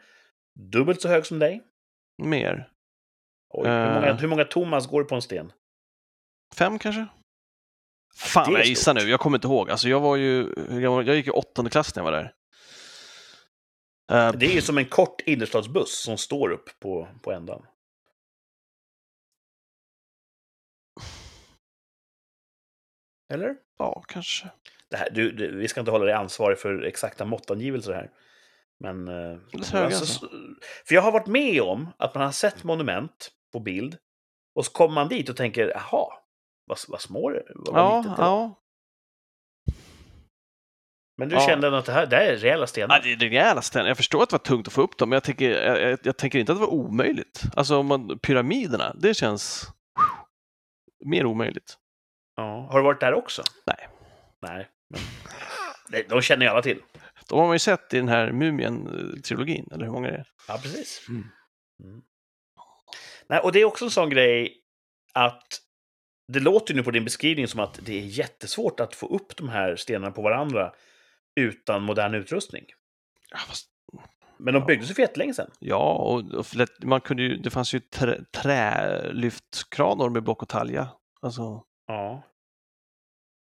[0.73, 1.63] dubbelt så hög som dig?
[2.23, 2.69] Mer.
[3.53, 3.95] Oj, hur, Eh.
[3.95, 5.53] många, hur många Thomas går på en sten?
[6.55, 7.07] Fem kanske?
[8.17, 9.01] Fan, jag gissar nu.
[9.01, 9.71] Jag kommer inte ihåg.
[9.71, 12.35] Alltså, jag var ju, jag, jag gick i åttonde klass när jag var där.
[14.13, 17.67] Eh, Det är ju som en kort innerstadsbuss som står upp på, på ändan.
[23.33, 23.57] Eller?
[23.79, 24.51] Ja, kanske.
[24.91, 28.11] Det här, du, du, vi ska inte hålla dig ansvarig för exakta måttangivelser här.
[28.81, 29.09] Men...
[29.09, 30.29] eh, Alldeles höga, alltså,
[30.87, 33.97] För jag har varit med om att man har sett monument på bild
[34.55, 36.07] och så kommer man dit och tänker, jaha,
[36.67, 38.29] vad, vad små det vad, vad Ja, litet det var.
[38.29, 38.59] ja.
[41.19, 41.47] Men du Ja.
[41.47, 43.01] kände att det här, det här är rejäla Ja, stenar?
[43.03, 43.89] det är rejäla stenar.
[43.89, 45.99] Jag förstår att det var tungt att få upp dem, men jag tänker, jag, jag,
[46.03, 47.43] jag tänker inte att det var omöjligt.
[47.57, 49.67] Alltså om man, pyramiderna, det känns
[51.05, 51.77] mer omöjligt.
[52.37, 52.69] Ja.
[52.71, 53.43] Har du varit där också?
[53.67, 53.89] Nej.
[54.43, 54.69] Nej.
[54.91, 55.01] Men...
[56.09, 56.83] De känner ju alla till.
[57.29, 60.27] De har man ju sett i den här Mumien-trilogin, eller hur många det är.
[60.49, 61.07] Ja, precis.
[61.09, 61.25] Mm.
[61.85, 62.03] Mm.
[63.33, 64.57] Nej, och det är också en sån grej
[65.13, 65.47] att
[66.33, 69.37] det låter ju nu på din beskrivning som att det är jättesvårt att få upp
[69.37, 70.73] de här stenarna på varandra
[71.41, 72.65] utan modern utrustning.
[73.31, 73.69] Ja, fast,
[74.39, 75.51] Men de byggdes ju för jättelänge sedan.
[75.59, 76.45] ja och,
[76.85, 80.89] man kunde ju, det fanns ju trä, trälyftkranar med block och talja.
[81.21, 82.23] Alltså, Ja.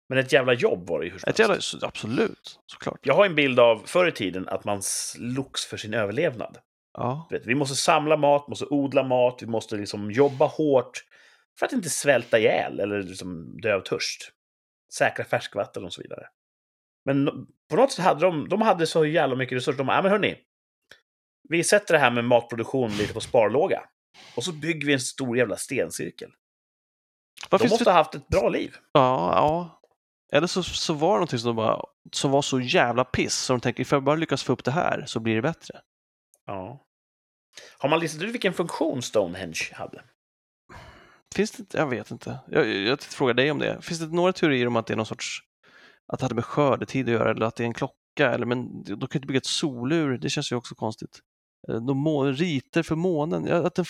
[0.08, 1.72] Men ett jävla jobb var det ju hur som ett helst.
[1.74, 3.00] jävla, absolut, såklart.
[3.02, 6.58] Jag har en bild av förr i tiden att man slogs för sin överlevnad.
[6.98, 11.04] Ja, vet, vi måste samla mat, måste odla mat, vi måste liksom jobba hårt
[11.58, 14.32] för att inte svälta ihjäl eller liksom dö av törst.
[14.94, 16.26] Säkra färskvatten och så vidare.
[17.04, 17.28] Men
[17.70, 19.78] på något sätt hade de, de hade så jävla mycket resurser.
[19.78, 20.36] De bara, "Ja, men hörni,
[21.48, 23.82] vi sätter det här med matproduktion lite på sparlåga.
[24.36, 26.30] Och så bygger vi en stor jävla stencirkel.
[27.50, 28.76] Vad De måste det ha haft ett bra liv.
[28.92, 29.80] Ja, ja.
[30.32, 33.52] Eller så, så var det någonting som, de bara, som var så jävla piss så
[33.52, 35.80] de tänker, ifall jag bara lyckas få upp det här så blir det bättre.
[36.46, 36.84] Ja.
[37.78, 40.02] Har man listat ut vilken funktion Stonehenge hade?
[41.34, 41.78] Finns det?
[41.78, 42.38] Jag vet inte.
[42.50, 43.82] Jag, jag, jag tänkte fråga dig om det.
[43.82, 45.40] Finns det några teorier om att det är någon sorts,
[46.12, 47.94] att det hade med skördetid att göra eller att det är en klocka?
[48.18, 51.18] Eller, men de kan inte bygga ett solur, det känns ju också konstigt.
[51.68, 53.84] Eh, De må, riter för månen, ja, att den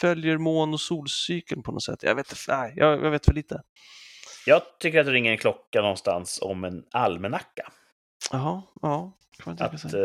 [0.00, 2.02] följer mån och solcykeln på något sätt.
[2.02, 3.62] Jag vet nej, jag, jag vet för lite.
[4.46, 7.72] Jag tycker att det ringer en klocka någonstans om en almanacka.
[8.32, 9.12] Jaha, ja.
[9.38, 10.00] Kan man tänka Att eh,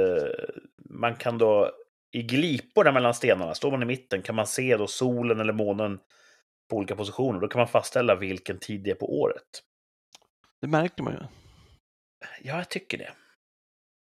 [0.89, 1.71] man kan då
[2.15, 5.99] i gliporna mellan stenarna, står man i mitten, kan man se då solen eller månen
[6.69, 7.39] på olika positioner.
[7.39, 9.43] Då kan man fastställa vilken tid det är på året.
[10.62, 11.19] Det märker man ju.
[12.43, 13.12] Ja, jag tycker det.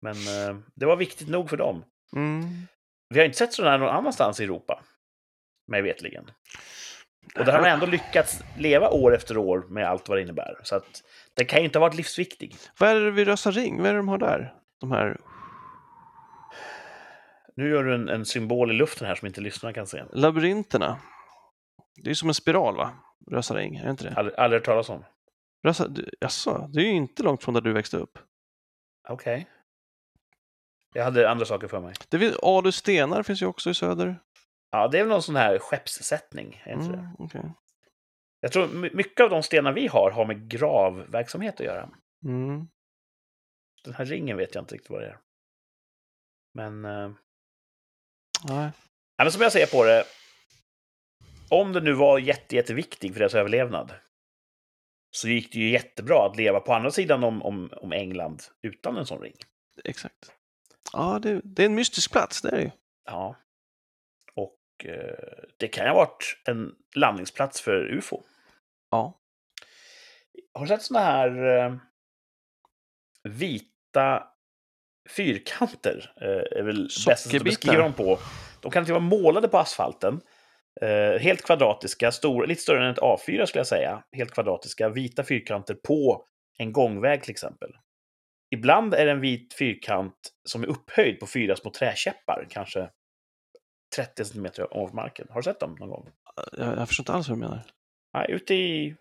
[0.02, 1.84] Men eh, det var viktigt nog för dem.
[2.16, 2.44] Mm.
[3.10, 4.84] Vi har inte sett sådana här någon annanstans i Europa.
[5.68, 6.32] Mig vetligen.
[7.36, 10.60] Och där har man ändå lyckats leva år efter år med allt vad det innebär.
[10.64, 12.56] Så att den kan ju inte ha varit livsviktig.
[12.80, 13.78] Vad är det vid Rösa ring?
[13.78, 14.54] Vad är det de har där?
[14.80, 15.18] De här
[17.56, 20.04] Nu gör du en, en symbol i luften här som inte lyssnarna kan se.
[20.12, 21.00] labyrinterna.
[22.04, 22.92] Det är som en spiral va?
[23.32, 24.16] Rösa ring, är det inte det?
[24.16, 25.04] Aldrig, aldrig hört talas om.
[25.64, 25.88] Rösa,
[26.20, 28.20] jaså, det är ju inte långt från där du växte upp.
[29.10, 29.50] Okej.
[30.94, 31.94] Jag hade andra saker för mig.
[32.10, 34.20] Det vid Alu stenar finns ju också i söder.
[34.72, 36.62] Ja, det är väl någon sån här skeppssättning.
[36.66, 36.98] Är inte det?
[36.98, 37.54] Mm, okej.
[38.40, 41.90] Jag tror my- mycket av de stenar vi har har med gravverksamhet att göra.
[42.26, 42.68] mm.
[43.84, 45.20] Den här ringen vet jag inte riktigt vad det är.
[46.54, 46.86] Men,
[48.44, 48.72] Nej.
[49.18, 50.04] ja, men som jag ser på det.
[51.50, 53.94] Om det nu var jätte, jätteviktig för deras överlevnad.
[55.12, 58.98] så gick det ju jättebra att leva på andra sidan om, om, om England utan
[58.98, 59.36] en sån ring.
[59.84, 60.32] Exakt.
[60.94, 62.72] Ja, det, det är en mystisk plats, det är det ju.
[63.06, 63.36] Ja.
[64.34, 68.24] Och eh, det kan ju ha varit en landningsplats för UFO.
[68.92, 69.20] Ja.
[70.54, 71.76] Har du sett såna här eh,
[73.24, 74.33] vita
[75.10, 76.14] fyrkanter?
[76.22, 78.20] Eh, är väl sättet att beskriva dem på.
[78.62, 80.22] De kan inte vara målade på asfalten.
[80.82, 84.04] Eh, helt kvadratiska, stor, lite större än ett A4 skulle jag säga.
[84.12, 86.26] Helt kvadratiska, vita fyrkanter på
[86.58, 87.70] en gångväg till exempel.
[88.52, 92.90] Ibland är det en vit fyrkant som är upphöjd på fyra små träkäppar, kanske
[93.96, 95.28] 30 cm av marken.
[95.30, 96.10] Har du sett dem någon gång?
[96.52, 97.62] Jag, jag förstår inte alls vad du menar.
[98.14, 98.96] Nej, ute i,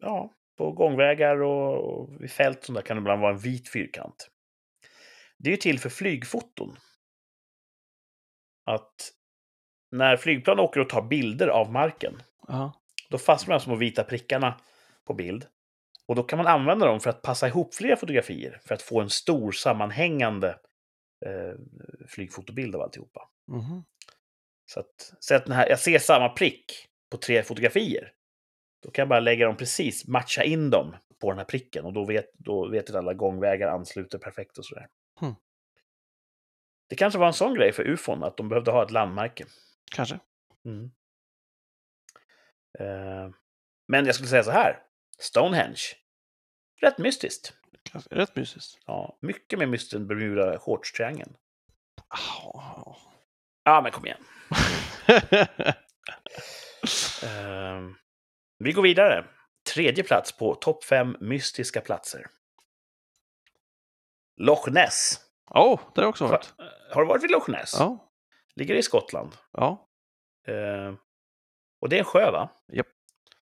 [0.00, 3.68] ja, på gångvägar och, och vid fält som där kan det ibland vara en vit
[3.72, 4.28] fyrkant.
[5.38, 6.76] Det är ju till för flygfoton.
[8.64, 9.12] Att
[9.90, 12.72] när flygplan åker och tar bilder av marken, Ja.
[13.10, 14.60] då fastnar de små vita prickarna
[15.04, 15.46] på bild.
[16.06, 19.00] Och då kan man använda dem för att passa ihop flera fotografier för att få
[19.00, 20.48] en stor sammanhängande
[21.26, 21.54] eh,
[22.08, 23.28] flygfotobild av alltihopa.
[23.46, 23.84] Mhm.
[24.66, 28.12] Så att, så att här, jag ser samma prick på tre fotografier.
[28.82, 31.92] Då kan jag bara lägga dem precis, matcha in dem på den här pricken och
[31.92, 34.88] då vet, då vet jag att alla gångvägar ansluter perfekt och sådär.
[35.20, 35.34] Hmm.
[36.88, 39.46] Det kanske var en sån grej för ufon, att de behövde ha ett landmärke.
[39.90, 40.18] Kanske.
[40.64, 40.90] Mm.
[42.78, 43.30] Eh,
[43.88, 44.82] men jag skulle säga så här.
[45.18, 45.82] Stonehenge.
[46.80, 47.52] Rätt mystiskt.
[48.10, 48.78] Rätt mystiskt.
[48.86, 51.36] Ja, mycket mer mystiskt än Bermuda shortstriangeln.
[52.08, 52.96] Ah.
[53.64, 54.24] Ja, men kom igen.
[57.22, 57.80] Eh,
[58.58, 59.24] vi går vidare.
[59.74, 62.26] Tredje plats på topp fem mystiska platser.
[64.36, 65.20] Loch Ness.
[65.50, 66.54] oh, det har jag också varit.
[66.92, 67.74] Har du varit vid Loch Ness?
[67.78, 67.98] Ja.
[68.54, 69.32] Ligger i Skottland.
[69.52, 69.88] Ja.
[70.48, 70.94] Eh,
[71.80, 72.48] och det är en sjö, va?
[72.72, 72.86] Japp.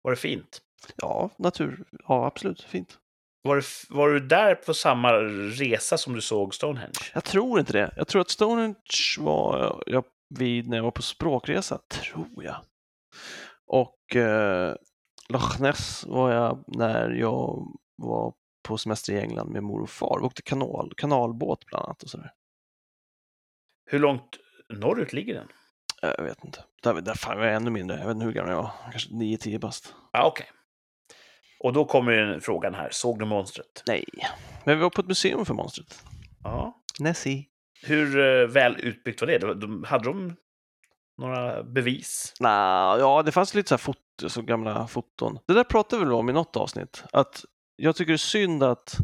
[0.02, 0.60] Var det fint?
[0.96, 1.84] Ja, natur.
[2.08, 2.62] Ja, absolut.
[2.62, 2.98] Fint.
[3.42, 6.92] Var du, var du där på samma resa som du såg Stonehenge?
[7.14, 7.94] Jag tror inte det.
[7.96, 10.04] Jag tror att Stonehenge var jag
[10.38, 12.56] vid när jag var på språkresa, tror jag.
[13.66, 14.74] Och eh,
[15.28, 20.18] Loch Ness var jag när jag var på semester i England med mor och far.
[20.20, 22.30] Vi åkte kanal, kanalbåt bland annat och sådär.
[23.86, 25.48] Hur långt norrut ligger den?
[26.02, 26.64] Jag vet inte.
[26.82, 27.98] Där, där fan, jag var ännu mindre.
[27.98, 28.70] Jag vet inte hur gammal jag var.
[28.90, 29.94] Kanske 9-10 bast.
[30.12, 30.46] Ja, okej.
[31.60, 32.88] Och då kommer ju frågan här.
[32.92, 33.82] Såg du monstret?
[33.86, 34.04] Nej.
[34.64, 36.04] Men vi var på ett museum för monstret.
[36.42, 36.82] Ja.
[37.00, 37.46] Nessie.
[37.82, 39.38] Hur eh, väl utbyggt var det?
[39.38, 40.36] De, de, hade de
[41.18, 42.34] några bevis?
[42.40, 45.38] Nah, ja, det fanns lite så här foto, så gamla foton.
[45.46, 47.04] Det där pratade vi väl om i något avsnitt.
[47.12, 47.44] Att
[47.76, 48.96] jag tycker det är synd att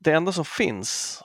[0.00, 1.22] det enda som finns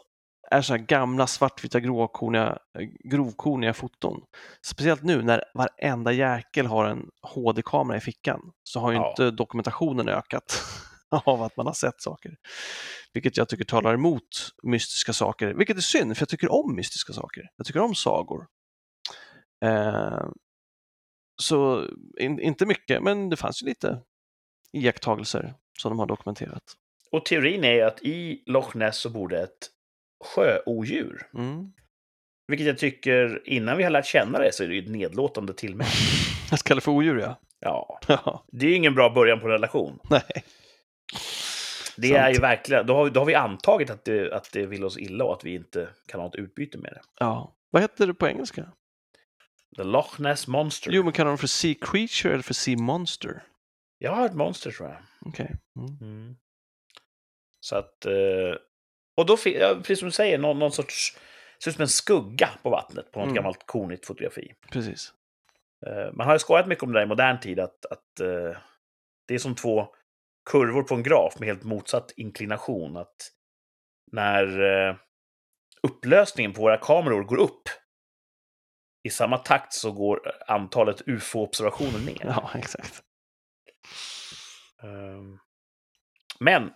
[0.51, 2.57] är så här gamla svartvita grovkorniga,
[3.03, 4.21] grovkorniga foton.
[4.65, 9.09] Speciellt nu när varenda jäkel har en HD-kamera i fickan så har ju Ja.
[9.09, 10.63] inte dokumentationen ökat
[11.25, 12.37] av att man har sett saker.
[13.13, 17.13] Vilket jag tycker talar emot mystiska saker, vilket är synd för jag tycker om mystiska
[17.13, 17.43] saker.
[17.55, 18.47] Jag tycker om sagor.
[19.65, 20.25] Eh,
[21.41, 21.87] så
[22.19, 24.01] in, inte mycket, men det fanns ju lite
[24.73, 26.63] iakttagelser som de har dokumenterat.
[27.11, 29.69] Och teorin är att i Loch Ness så bor det ett
[30.25, 31.27] sjöodjur.
[31.33, 31.71] Mm.
[32.47, 35.53] Vilket jag tycker, innan vi har lärt känna det, så är det ju ett nedlåtande
[35.53, 35.89] tillmäle.
[36.49, 37.39] Jag ska kalla för odjur, ja.
[38.07, 39.99] Ja, det är ju ingen bra början på en relation.
[40.09, 40.21] Nej.
[41.97, 42.19] Det Sant.
[42.19, 44.83] är ju verkligen, då har, vi- då har vi antagit att det, att det vill
[44.83, 47.01] oss illa och att vi inte kan ha ett utbyte med det.
[47.19, 47.55] Ja.
[47.71, 48.65] Vad heter det på engelska?
[49.77, 50.91] The Loch Ness Monster.
[50.91, 53.43] Jo, men kallar de för Sea Creature eller för Sea Monster?
[53.97, 54.97] Jag har ett monster tror jag.
[55.21, 55.55] Okej.
[55.79, 55.97] Mm.
[56.01, 56.35] Mm.
[57.59, 58.05] Så att...
[58.05, 58.55] eh,
[59.17, 61.17] Och då, precis som du säger, någon, någon sorts...
[61.63, 63.35] Ser ut som en skugga på vattnet på något Mm.
[63.35, 64.53] gammalt kornigt fotografi.
[64.71, 65.13] Precis.
[65.87, 68.57] Eh, Man har ju skojat mycket om det där i modern tid, att, att eh,
[69.27, 69.87] det är som två
[70.49, 72.97] kurvor på en graf med helt motsatt inklination.
[72.97, 73.31] Att
[74.11, 74.99] när
[75.83, 77.69] upplösningen på våra kameror går upp
[79.03, 82.25] i samma takt så går antalet ufo-observationer ner.
[82.25, 83.03] Ja, exakt.
[84.85, 85.39] Ehm,
[86.39, 86.71] Men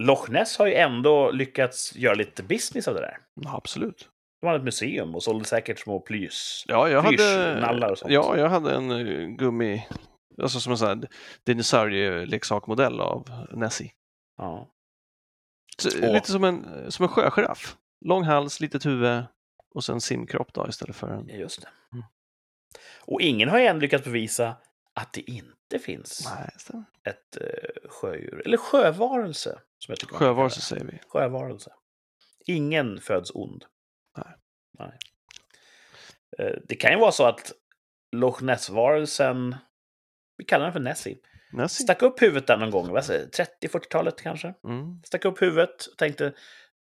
[0.00, 3.18] Loch Ness har ju ändå lyckats göra lite business av det där.
[3.34, 4.08] Ja, absolut.
[4.40, 6.64] De hade ett museum och sålde säkert små plys.
[6.68, 8.12] Ja, jag hade, och sånt.
[8.12, 9.86] ja, jag hade en eh, gummi,
[10.42, 11.08] alltså som en sån här
[11.44, 13.92] dinosaurieleksaksmodell av Nessie.
[14.38, 14.68] Ja.
[15.78, 16.12] Så.
[16.12, 17.76] Lite som en, som en sjögiraff.
[18.04, 19.24] Lång hals, litet huvud
[19.74, 21.28] och sen simkropp då istället för en...
[21.28, 21.68] Just det.
[21.92, 22.04] Mm.
[23.00, 24.56] Och ingen har ju än lyckats bevisa
[25.00, 26.50] att det inte finns Nej,
[27.04, 28.42] ett uh, sjödjur.
[28.44, 29.60] Eller sjövarelse.
[29.78, 30.98] Som jag tycker Sjövarelse säger vi.
[31.08, 31.72] Sjövarelse.
[32.46, 33.64] Ingen föds ond.
[34.16, 34.36] Nej.
[34.78, 34.98] Nej.
[36.38, 37.52] Eh, det kan ju vara så att
[38.16, 39.56] Loch Ness-varelsen,
[40.36, 41.18] vi kallar den för Nessie,
[41.52, 41.68] ser.
[41.68, 44.54] Stack upp huvudet där någon gång, vad säger jag, 30-40-talet kanske.
[44.64, 45.02] Mm.
[45.04, 46.32] Stack upp huvudet och tänkte,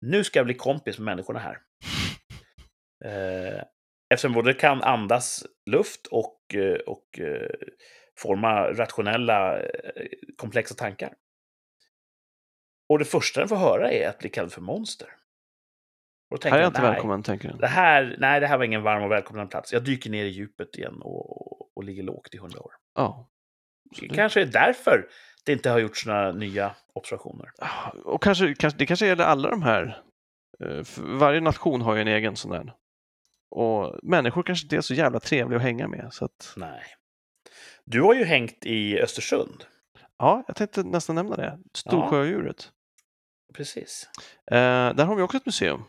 [0.00, 1.58] nu ska jag bli kompis med människorna här.
[3.04, 3.62] Eh,
[4.10, 6.35] eftersom både kan andas luft och, eh,
[6.86, 7.50] och eh,
[8.18, 9.66] forma rationella, eh,
[10.36, 11.14] komplexa tankar.
[12.88, 15.08] Och det första den får höra är att bli kallad för monster.
[16.30, 17.58] Och Här är jag inte nej, välkommen, tänker du.
[17.58, 19.72] Det här, nej, det här var ingen varm och välkomnande plats.
[19.72, 22.72] Jag dyker ner i djupet igen och, och ligger lågt i hundra år.
[22.94, 23.30] Ja.
[24.00, 25.08] Det kanske är därför
[25.44, 27.50] det inte har gjorts några nya observationer.
[28.04, 30.02] Och kanske, kanske, det kanske gäller alla de här.
[30.60, 32.74] Eh, Varje nation har ju en egen sån där.
[33.50, 36.08] Och människor kanske inte är så jävla trevliga att hänga med.
[36.12, 36.82] Så att, Nej.
[37.84, 39.64] Du har ju hängt i Östersund.
[40.18, 41.58] ja, jag tänkte nästan nämna det.
[41.74, 42.70] Storsjöodjuret.
[43.54, 44.08] Precis.
[44.50, 45.84] Eh, där har vi också ett museum.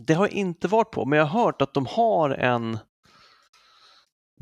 [0.00, 2.78] Det har jag inte varit på, men jag har hört att de har en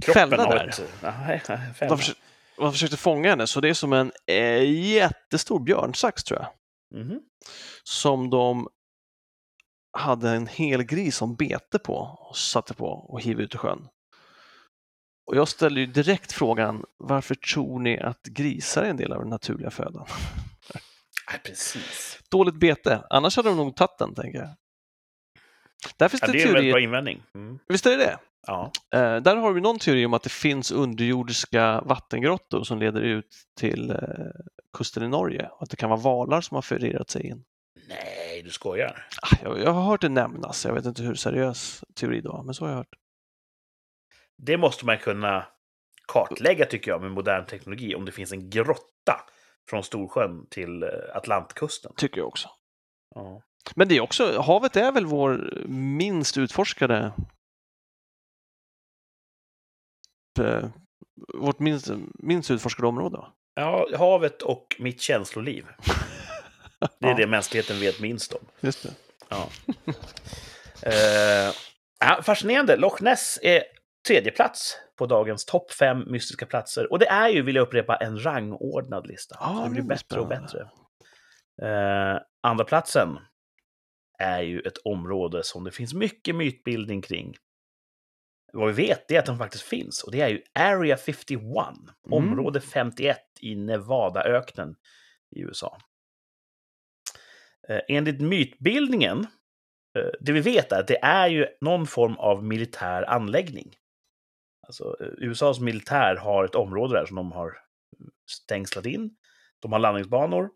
[0.03, 0.73] Kroppen fälla där.
[1.03, 1.41] Nej,
[1.75, 1.89] fälla.
[1.89, 2.17] De, försö-
[2.57, 4.63] de försökte fånga henne, så det är som en eh,
[4.93, 6.51] jättestor björnsax tror jag.
[7.05, 7.21] Mhm.
[7.85, 8.69] Som de
[9.97, 13.89] hade en hel gris som bete på och satte på och hiv ut i sjön.
[15.27, 19.21] Och jag ställer ju direkt frågan, varför tror ni att grisar är en del av
[19.21, 20.07] den naturliga födan?
[21.31, 22.21] Nej, precis.
[22.31, 24.49] Dåligt bete, annars hade de nog tagit den, tänker jag.
[25.97, 27.23] Där finns Ja, det, det är en väldigt bra invändning.
[27.35, 27.59] Mm.
[27.69, 28.19] visst är det det?
[28.47, 28.71] Ja.
[28.95, 33.37] Eh, där har vi någon teori om att det finns underjordiska vattengrottor som leder ut
[33.59, 33.97] till eh,
[34.73, 37.45] kusten i Norge och att det kan vara valar som har förirrat sig in.
[37.89, 39.07] Nej, du skojar.
[39.23, 42.43] Ah, Jag, jag har hört det nämnas, jag vet inte hur seriös teori det var,
[42.43, 42.95] men så har jag hört.
[44.37, 45.47] Det måste man kunna
[46.13, 47.95] kartlägga, tycker jag, med modern teknologi.
[47.95, 49.21] Om det finns en grotta
[49.71, 51.93] från Storsjön till eh, Atlantkusten.
[51.97, 52.49] Tycker jag också.
[53.15, 53.43] Ja.
[53.75, 57.13] Men det är också, havet är väl vår minst utforskade
[60.41, 60.69] eh,
[61.35, 63.19] vårt minst, minst utforskade område.
[63.55, 65.67] ja, havet och mitt känsloliv.
[66.99, 68.47] Det är det mänskligheten vet minst om.
[68.61, 68.91] Just det.
[69.29, 69.49] Ja.
[70.83, 72.77] Eh, fascinerande.
[72.77, 73.63] Loch Ness är
[74.09, 76.93] tredje plats på dagens topp fem mystiska platser.
[76.93, 79.39] Och det är ju, vill jag upprepa, en rangordnad lista.
[79.39, 80.43] Så det blir bättre och spännande.
[80.43, 80.71] bättre.
[81.63, 83.19] Eh, andra platsen
[84.19, 87.35] är ju ett område som det finns mycket mytbildning kring.
[88.53, 91.43] Vad vi vet är att den faktiskt finns och det är ju Area 51,
[92.11, 94.75] område 51 i Nevadaöknen
[95.37, 95.79] i USA.
[97.69, 99.27] Eh, enligt mytbildningen,
[99.99, 103.77] eh, det vi vet är att det är ju någon form av militär anläggning.
[104.67, 107.59] Alltså eh, USAs militär har ett område där som de har
[108.27, 109.17] stängslat in.
[109.61, 110.51] De har landningsbanor.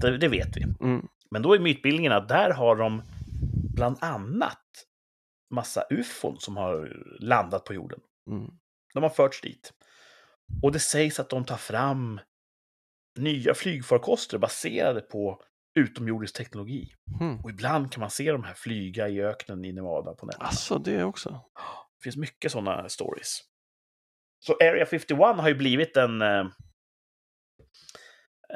[0.00, 0.62] Det, det vet vi.
[0.80, 1.08] Mm.
[1.30, 3.02] Men då är mytbildningen att där har de
[3.74, 4.62] bland annat
[5.50, 8.00] massa ufon som har landat på jorden.
[8.30, 8.50] Mm.
[8.94, 9.72] De har förts dit.
[10.62, 12.20] Och det sägs att de tar fram
[13.16, 15.42] nya flygfarkoster baserade på
[15.76, 16.92] utomjordisk teknologi.
[17.20, 17.40] Mm.
[17.40, 20.46] Och ibland kan man se de här flyga i öknen i Nevada på nätterna.
[20.46, 21.30] Alltså, det också.
[21.30, 23.40] Det finns mycket sådana stories.
[24.38, 26.46] Så Area 51 har ju blivit en, eh,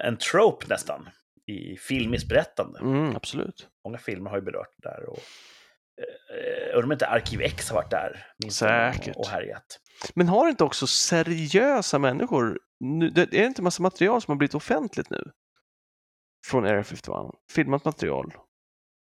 [0.05, 1.09] en trope nästan
[1.47, 2.79] i filmiskt berättande.
[2.81, 3.69] Mm, absolut.
[3.85, 5.09] Många filmer har ju berört det där.
[5.09, 5.19] Och,
[5.99, 8.27] eh, undrar om inte Arkiv X har varit där.
[8.51, 9.17] Säkert.
[9.17, 9.81] Och härjat.
[10.15, 14.55] Men har inte också seriösa människor, nu, det är inte massa material som har blivit
[14.55, 15.33] offentligt nu?
[16.47, 17.15] Från Area 51,
[17.51, 18.35] filmat material.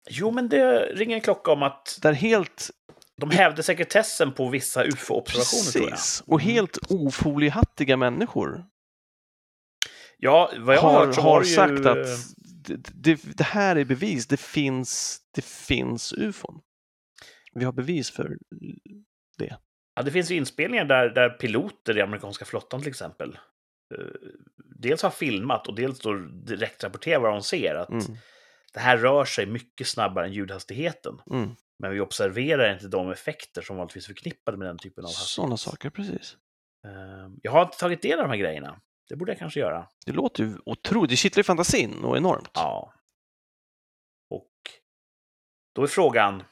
[0.09, 2.69] Jo, men det ringer en klocka om att Där helt,
[3.17, 5.99] de hävde sekretessen på vissa ufo-observationer tror jag.
[6.33, 8.65] och helt ofoliehattiga människor
[10.21, 11.55] Ja, vad jag har, har, hört så har det ju...
[11.55, 12.07] sagt att
[12.67, 16.61] det, det, det här är bevis, det finns, det finns ufon.
[17.53, 18.37] Vi har bevis för
[19.95, 23.37] Ja, det finns ju inspelningar där, där piloter i amerikanska flottan till exempel
[23.97, 24.05] eh,
[24.81, 26.13] dels har filmat och dels då
[26.45, 27.75] direkt rapporterar vad de ser.
[27.75, 28.03] Att mm,
[28.73, 31.21] det här rör sig mycket snabbare än ljudhastigheten.
[31.31, 35.07] mm, Men vi observerar inte de effekter som vanligtvis är förknippade med den typen av
[35.09, 35.27] hastighet.
[35.27, 36.37] sådana saker, precis.
[36.85, 38.81] Eh, Jag har inte tagit del av de här grejerna.
[39.09, 39.87] Det borde jag kanske göra.
[40.05, 42.51] Det låter ju otroligt, det kittlar i fantasin och enormt.
[42.53, 42.93] Ja.
[44.29, 44.51] Och
[45.75, 46.43] då är frågan,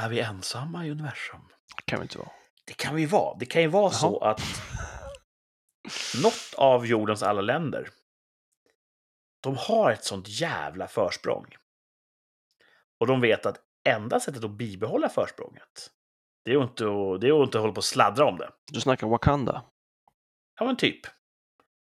[0.00, 1.40] är vi ensamma i universum?
[1.84, 2.30] kan vi inte vara.
[2.66, 3.36] Det kan vi vara.
[3.38, 4.40] Det kan ju vara så att
[6.22, 7.90] något av jordens alla länder,
[9.42, 11.46] de har ett sånt jävla försprång.
[13.00, 15.90] Och de vet att enda sättet att bibehålla försprånget,
[16.44, 18.50] det är ju inte att, det är att inte hålla på och sladdra om det.
[18.72, 19.64] Du snackar Wakanda.
[20.58, 21.00] Ja, men typ.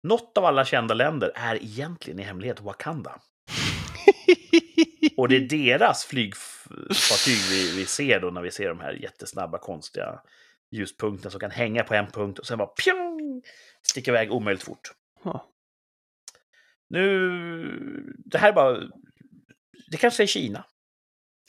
[0.03, 3.21] Något av alla kända länder är egentligen i hemlighet Wakanda.
[5.17, 9.59] Och det är deras flygfartyg vi, vi ser då när vi ser de här jättesnabba,
[9.59, 10.21] konstiga
[10.71, 13.43] ljuspunkten som kan hänga på en punkt och sen bara pjong,
[13.83, 14.93] sticka iväg omöjligt fort.
[15.25, 15.47] Ja.
[16.89, 18.81] Nu, det här är bara...
[19.91, 20.65] Det kanske är Kina,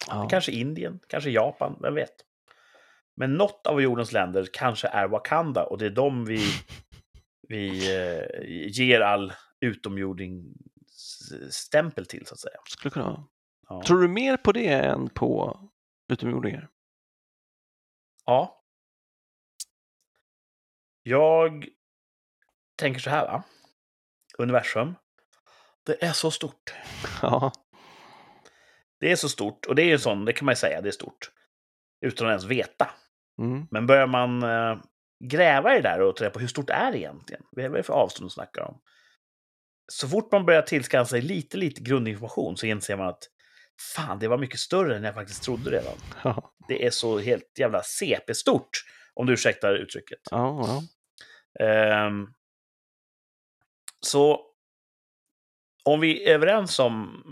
[0.07, 0.27] Ja.
[0.29, 2.13] kanske Indien, kanske Japan, vem vet?
[3.15, 6.39] Men något av jordens länder kanske är Wakanda och det är dem vi,
[7.47, 8.23] vi eh,
[8.81, 12.57] ger all utomjording-stämpel till, så att säga.
[12.69, 13.27] Skulle kunna.
[13.69, 13.83] Ja.
[13.87, 15.59] Tror du mer på det än på
[16.07, 16.69] utomjordingar?
[18.25, 18.57] ja.
[21.03, 21.65] Jag
[22.75, 23.43] tänker så här, va?
[24.37, 24.95] Universum.
[25.85, 26.73] Det är så stort.
[27.21, 27.51] Ja.
[28.99, 30.89] Det är så stort, och det är en sån, det kan man ju säga, det
[30.89, 31.31] är stort.
[32.05, 32.89] Utan att ens veta.
[33.41, 33.67] Mm.
[33.71, 34.77] Men börjar man eh,
[35.23, 37.43] gräva i det där och ta reda på hur stort är det egentligen?
[37.51, 38.81] Vad är det för avstånd att snacka om?
[39.91, 43.23] Så fort man börjar tillskansa sig lite, lite grundinformation så inser man att
[43.95, 45.97] fan, det var mycket större än jag faktiskt trodde redan.
[46.23, 46.53] Ja.
[46.67, 48.69] Det är så helt jävla CP-stort,
[49.13, 50.19] om du ursäktar uttrycket.
[50.31, 50.83] Ja, ja.
[51.65, 52.33] Ehm,
[53.99, 54.51] så
[55.83, 57.23] om vi är överens om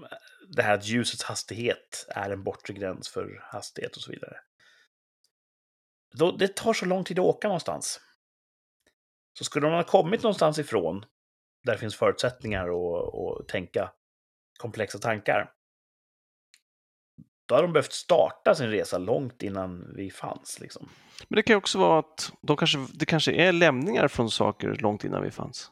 [0.50, 4.38] det här att ljusets hastighet är en bortre gräns för hastighet och så vidare.
[6.14, 8.02] Då, det tar så lång tid att åka någonstans.
[9.38, 11.06] Så skulle man ha kommit någonstans ifrån,
[11.64, 13.92] där det finns förutsättningar att tänka
[14.58, 15.54] komplexa tankar,
[17.46, 20.60] då har de behövt starta sin resa långt innan vi fanns.
[20.60, 20.90] Liksom.
[21.28, 24.68] Men det kan ju också vara att de kanske, det kanske är lämningar från saker
[24.80, 25.72] långt innan vi fanns.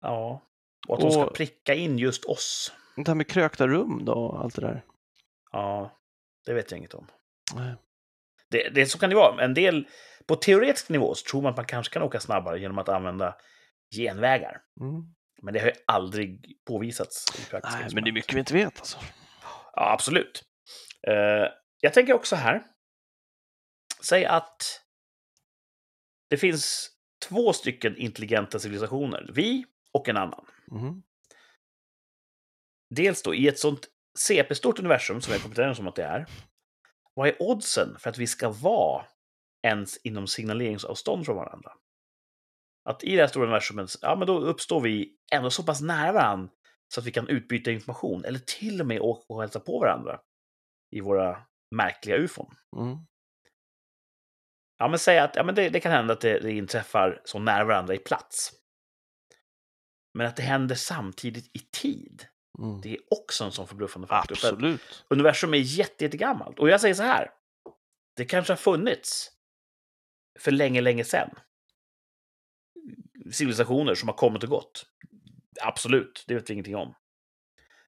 [0.00, 0.42] Ja.
[0.88, 2.72] Och att de ska Och- pricka in just oss.
[2.96, 4.84] Det här med krökta rum då, och allt det där.
[5.52, 5.98] Ja,
[6.46, 7.06] det vet jag inget om.
[7.54, 7.74] Nej.
[8.50, 9.44] Det, det så kan det vara.
[9.44, 9.88] En del,
[10.26, 13.36] på teoretisk nivå så tror man att man kanske kan åka snabbare genom att använda
[13.96, 14.60] genvägar.
[14.80, 15.02] Mm.
[15.42, 18.78] Men det har ju aldrig påvisats i Nej, men det är mycket vi inte vet
[18.78, 18.98] alltså.
[19.72, 20.42] Ja, absolut.
[21.08, 21.48] Eh,
[21.80, 22.62] jag tänker också här.
[24.04, 24.82] Säg att
[26.30, 26.90] det finns
[27.28, 29.30] två stycken intelligenta civilisationer.
[29.34, 30.46] Vi och en annan.
[30.70, 31.02] Mm.
[32.90, 33.88] Dels då i ett sånt
[34.18, 36.26] CP-stort universum som jag kompetent som att det är.
[37.14, 39.06] Vad är oddsen för att vi ska vara
[39.62, 41.72] ens inom signaleringsavstånd från varandra?
[42.84, 46.12] Att i det här stora universumet, ja men då uppstår vi ändå så pass nära
[46.12, 46.52] varandra
[46.88, 50.20] så att vi kan utbyta information eller till och med åka och hälsa på varandra
[50.90, 52.54] i våra märkliga ufon.
[52.76, 52.96] Mm.
[54.82, 57.38] Ja, men säg att ja, men det, det kan hända att det, det inträffar så
[57.38, 58.52] nära varandra i plats.
[60.14, 62.26] Men att det händer samtidigt i tid,
[62.58, 62.80] Mm.
[62.80, 64.34] det är också en sån förbluffande faktor.
[64.34, 65.04] För Absolut.
[65.08, 66.58] universum är jätte, jättegammalt.
[66.58, 67.30] Och jag säger så här.
[68.16, 69.30] Det kanske har funnits
[70.40, 71.30] för länge, länge sedan.
[73.32, 74.86] Civilisationer som har kommit och gått.
[75.62, 76.94] Absolut, det vet vi ingenting om.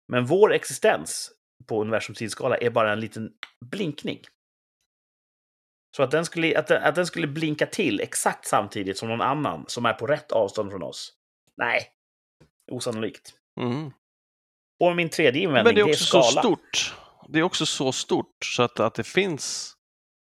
[0.09, 1.33] Men vår existens
[1.67, 3.33] på universums tidsskala är bara en liten
[3.71, 4.21] blinkning.
[5.97, 9.21] Så att den, skulle, att, den, att den skulle blinka till exakt samtidigt som någon
[9.21, 11.13] annan som är på rätt avstånd från oss.
[11.57, 11.87] Nej,
[12.71, 13.33] osannolikt.
[13.61, 13.91] Mm.
[14.81, 16.43] Och min tredje invändning, Men det är det också så skala.
[16.43, 16.95] stort.
[17.29, 19.77] Det är också så stort så att, att det finns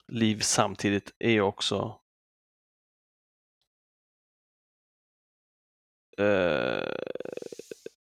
[0.08, 2.00] liv samtidigt är också
[6.18, 6.96] eh,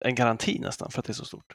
[0.05, 1.53] en garanti nästan för att det är så stort.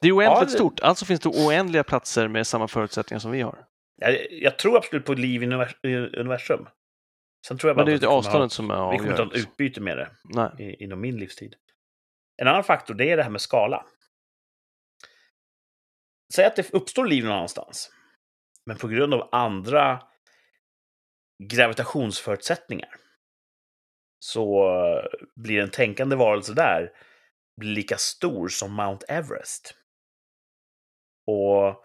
[0.00, 3.40] Det är oändligt det- stort, alltså finns det oändliga platser med samma förutsättningar som vi
[3.40, 3.66] har.
[3.96, 6.68] Jag, jag tror absolut på liv i univers- i universum.
[7.46, 9.22] Sen tror jag bara Men det är ju avståndet som är ha, Vi kommer inte
[9.22, 9.50] ha ett avgörande.
[9.50, 11.56] utbyte med det i, inom min livstid.
[12.36, 13.86] En annan faktor, det är det här med skala.
[16.34, 17.92] Säg att det uppstår liv någon annanstans.
[18.66, 20.02] Men på grund av andra
[21.44, 22.96] gravitationsförutsättningar
[24.18, 24.70] så
[25.36, 26.92] blir en tänkande varelse där
[27.60, 29.74] blir lika stor som Mount Everest.
[31.26, 31.84] Och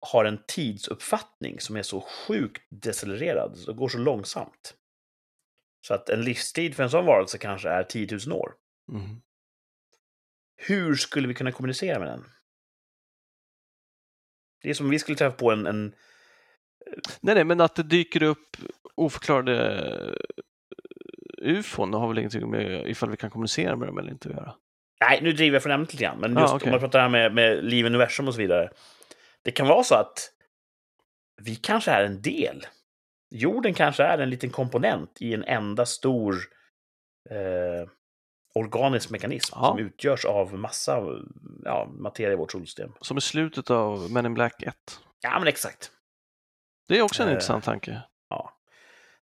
[0.00, 4.74] har en tidsuppfattning som är så sjukt decelererad, så går så långsamt.
[5.86, 8.52] Så att en livstid för en sån varelse kanske är 10 000 år.
[8.92, 9.20] Mm.
[10.56, 12.24] Hur skulle vi kunna kommunicera med den?
[14.62, 15.94] Det är som om vi skulle träffa på en, en
[17.20, 18.56] nej, nej, men att det dyker upp
[18.94, 19.78] oförklarade
[21.42, 24.34] eh, ufon, har väl ingenting med ifall vi kan kommunicera med dem eller inte att
[24.34, 24.54] göra.
[25.00, 26.66] Nej, nu driver jag från ämnet lite grann, men Ja, just okej.
[26.66, 28.70] om man pratar här med, med liv, universum och så vidare.
[29.44, 30.32] Det kan vara så att
[31.42, 32.66] vi kanske är en del.
[33.30, 36.34] Jorden kanske är en liten komponent i en enda stor
[37.30, 37.90] eh,
[38.54, 39.66] organisk mekanism Ja.
[39.68, 41.02] som utgörs av massa
[41.64, 42.92] ja, materia i vårt solsystem.
[43.00, 44.74] Som i slutet av Men in Black 1.
[45.20, 45.90] Ja, men exakt.
[46.88, 48.02] Det är också en Eh, intressant tanke.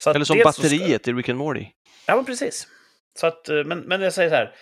[0.07, 1.67] Att Eller som så ska- batteriet i Rick and Morty.
[2.07, 2.69] Ja, men precis.
[3.19, 4.55] Så att, eh, men, men jag säger så här,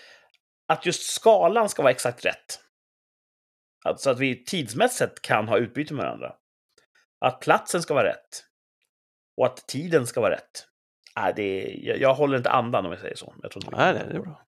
[0.68, 2.60] att just skalan ska vara exakt rätt.
[3.84, 6.34] Att, så att vi tidsmässigt kan ha utbyte med varandra.
[7.18, 8.44] Att platsen ska vara rätt.
[9.36, 10.66] Och att tiden ska vara rätt.
[11.16, 13.34] Nej, det är, jag, jag håller inte andan om jag säger så.
[13.42, 14.46] Jag tror inte Nej, nej, det är bra.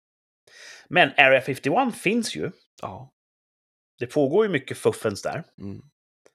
[0.88, 2.50] Men Area 51 finns ju.
[2.82, 3.12] Ja.
[3.98, 5.44] Det pågår ju mycket fuffens där.
[5.60, 5.82] Mm.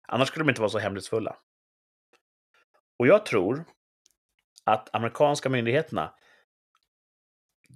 [0.07, 1.37] Annars skulle de inte vara så hemlighetsfulla.
[2.99, 3.65] Och jag tror
[4.63, 6.13] att amerikanska myndigheterna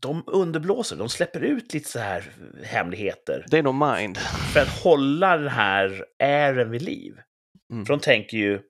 [0.02, 2.32] de underblåser, de släpper ut lite så här
[2.64, 4.18] hemligheter Det är nog mind.
[4.54, 7.20] för att hålla den här ären vid liv.
[7.72, 7.86] Mm.
[7.86, 8.62] För de tänker ju,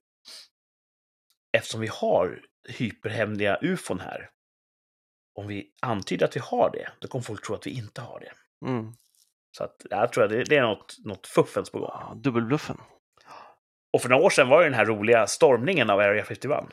[1.57, 4.29] eftersom vi har hyperhemliga ufon här,
[5.39, 8.19] om vi antyder att vi har det, då kommer folk tro att vi inte har
[8.19, 8.31] det.
[8.69, 8.93] Mm.
[9.57, 11.89] Så att, jag tror att det, det är något, något fuffens på gång.
[11.93, 12.77] Ja, dubbelbluffen.
[13.93, 16.65] Och för några år sedan var det den här roliga stormningen av Area 51.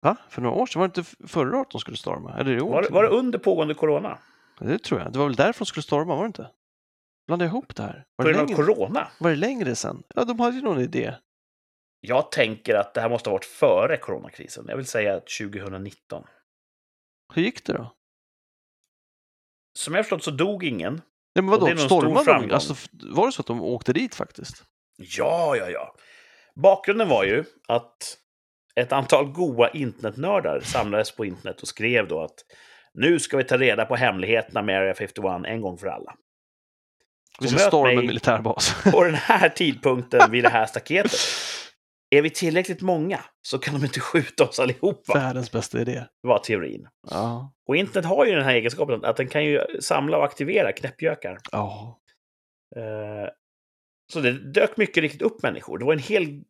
[0.00, 0.16] Va?
[0.28, 0.80] För några år sedan?
[0.80, 2.38] Var det inte förra året de skulle storma?
[2.38, 2.70] Eller i år?
[2.70, 4.18] Var, det- var det under pågående corona?
[4.60, 5.12] Det tror jag.
[5.12, 6.50] Det var väl därför de skulle storma, var det inte?
[7.26, 8.04] Blandade jag ihop det här?
[8.16, 9.08] Var På det, grund av corona?
[9.20, 10.02] var det längre sen?
[10.14, 11.14] Ja, de hade ju någon idé.
[12.00, 14.64] Jag tänker att det här måste ha varit före coronakrisen.
[14.68, 16.24] Jag vill säga 2019.
[17.34, 17.92] Hur gick det då?
[19.78, 20.92] Som jag förstått så dog ingen.
[20.94, 21.02] Nej,
[21.44, 22.54] men vadå, stormade de?
[22.54, 24.64] Alltså, var det så att de åkte dit faktiskt?
[24.96, 25.94] Ja, ja, ja.
[26.54, 28.18] Bakgrunden var ju att
[28.78, 32.34] ett antal goa internetnördar samlades på internet och skrev då att
[32.94, 36.14] nu ska vi ta reda på hemligheterna med Area 51 en gång för alla.
[37.40, 38.82] Vi ska storma en militärbas.
[38.92, 41.20] På den här tidpunkten vid det här staketet.
[42.10, 46.04] Är vi tillräckligt många så kan de inte skjuta oss allihopa, Världens bästa idé.
[46.20, 46.88] var teorin.
[47.10, 47.52] Ja.
[47.68, 51.38] Och internet har ju den här egenskapen att den kan ju samla och aktivera knäppjökar.
[51.52, 51.98] Ja.
[52.76, 53.30] Eh,
[54.12, 55.78] Så det dök mycket riktigt upp människor.
[55.78, 56.42] Det var en hel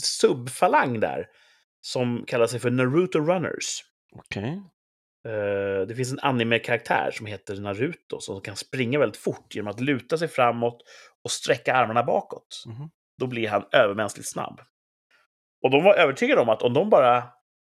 [0.00, 1.26] subfalang där
[1.84, 3.82] som kallar sig för Naruto Runners.
[4.14, 4.62] Okej.
[5.28, 9.80] Eh, Det finns en anime-karaktär som heter Naruto som kan springa väldigt fort genom att
[9.80, 10.82] luta sig framåt
[11.24, 12.64] och sträcka armarna bakåt.
[12.66, 12.90] Mhm.
[13.18, 14.60] Då blir han övermänskligt snabb.
[15.62, 17.24] Och de var övertygade om att om de bara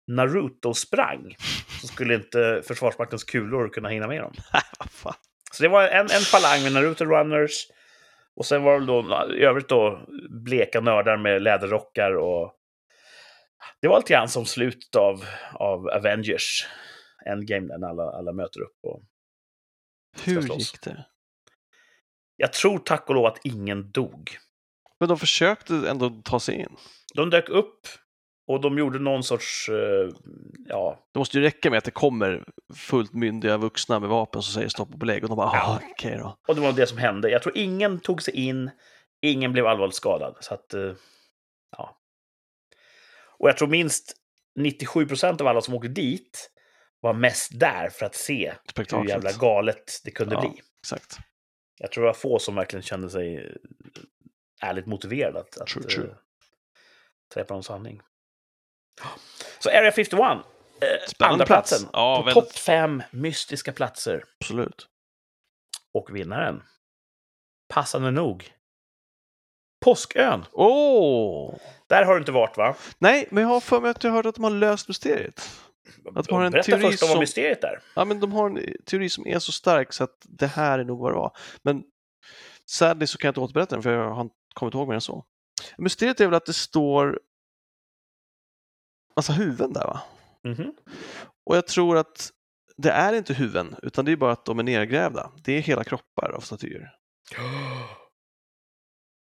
[0.07, 1.37] Naruto sprang
[1.81, 4.33] så skulle inte Försvarsmaktens kulor kunna hinna med dem.
[5.53, 7.67] Så det var en, en falang med Naruto Runners.
[8.37, 12.53] Och sen var det då i övrigt då bleka nördar med läderrockar och...
[13.83, 15.25] Det var lite grann som slutet av,
[15.55, 16.67] av Avengers
[17.27, 18.77] Endgame när alla, alla möter upp.
[18.83, 19.03] Och...
[20.25, 21.05] Hur gick det?
[22.37, 24.31] Jag tror tack och lov att ingen dog.
[25.01, 26.77] Men de försökte ändå ta sig in.
[27.15, 27.81] De dök upp
[28.47, 29.69] och de gjorde någon sorts...
[29.69, 30.09] eh,
[30.69, 34.53] ja, Det måste ju räcka med att det kommer fullt myndiga vuxna med vapen som
[34.55, 35.63] säger stopp och belägg och de bara, Ja.
[35.69, 36.39] ah, okej då.
[36.49, 37.31] och det var det som hände.
[37.31, 38.71] Jag tror ingen tog sig in,
[39.23, 40.37] ingen blev allvarligt skadad.
[40.41, 40.93] Så att, eh,
[41.77, 41.97] ja.
[43.39, 44.17] Och jag tror minst
[44.59, 46.51] 97 procent av alla som åkte dit
[47.01, 50.41] var mest där för att se hur jävla galet det kunde Ja.
[50.41, 50.63] bli.
[50.79, 51.17] Exakt.
[51.79, 53.53] Jag tror det var få som verkligen kände sig eh,
[54.63, 56.17] ärligt motiverade att, att True, true.
[57.35, 58.01] träffa någon sanning.
[59.59, 61.71] Så Area 51, eh, andra plats.
[61.71, 64.25] platsen Ja, på väldigt- topp fem mystiska platser.
[64.41, 64.89] Absolut.
[65.93, 66.63] Och vinnaren,
[67.69, 68.51] passande nog,
[69.87, 70.45] Påskön.
[70.53, 71.55] Åh!
[71.87, 72.75] Där har du inte varit, va?
[72.99, 75.51] Nej, men jag har för mig att jag hört att de har löst mysteriet.
[76.15, 77.81] Att de har en Berätta teori först om som- mysteriet är.
[77.95, 80.85] Ja, men de har en teori som är så stark så att det här är
[80.85, 81.37] nog vad det var.
[81.63, 81.83] Men
[82.67, 85.01] sadly så kan jag inte återberätta den för jag har inte kommit ihåg mer än
[85.01, 85.25] så.
[85.79, 87.21] Mysteriet är väl att det står
[89.17, 90.01] massa huvuden där va?
[90.45, 90.73] Mhm.
[91.47, 92.31] Och jag tror att
[92.77, 95.31] det är inte huvuden utan det är bara att de är nergrävda.
[95.45, 96.91] Det är hela kroppar av statyer.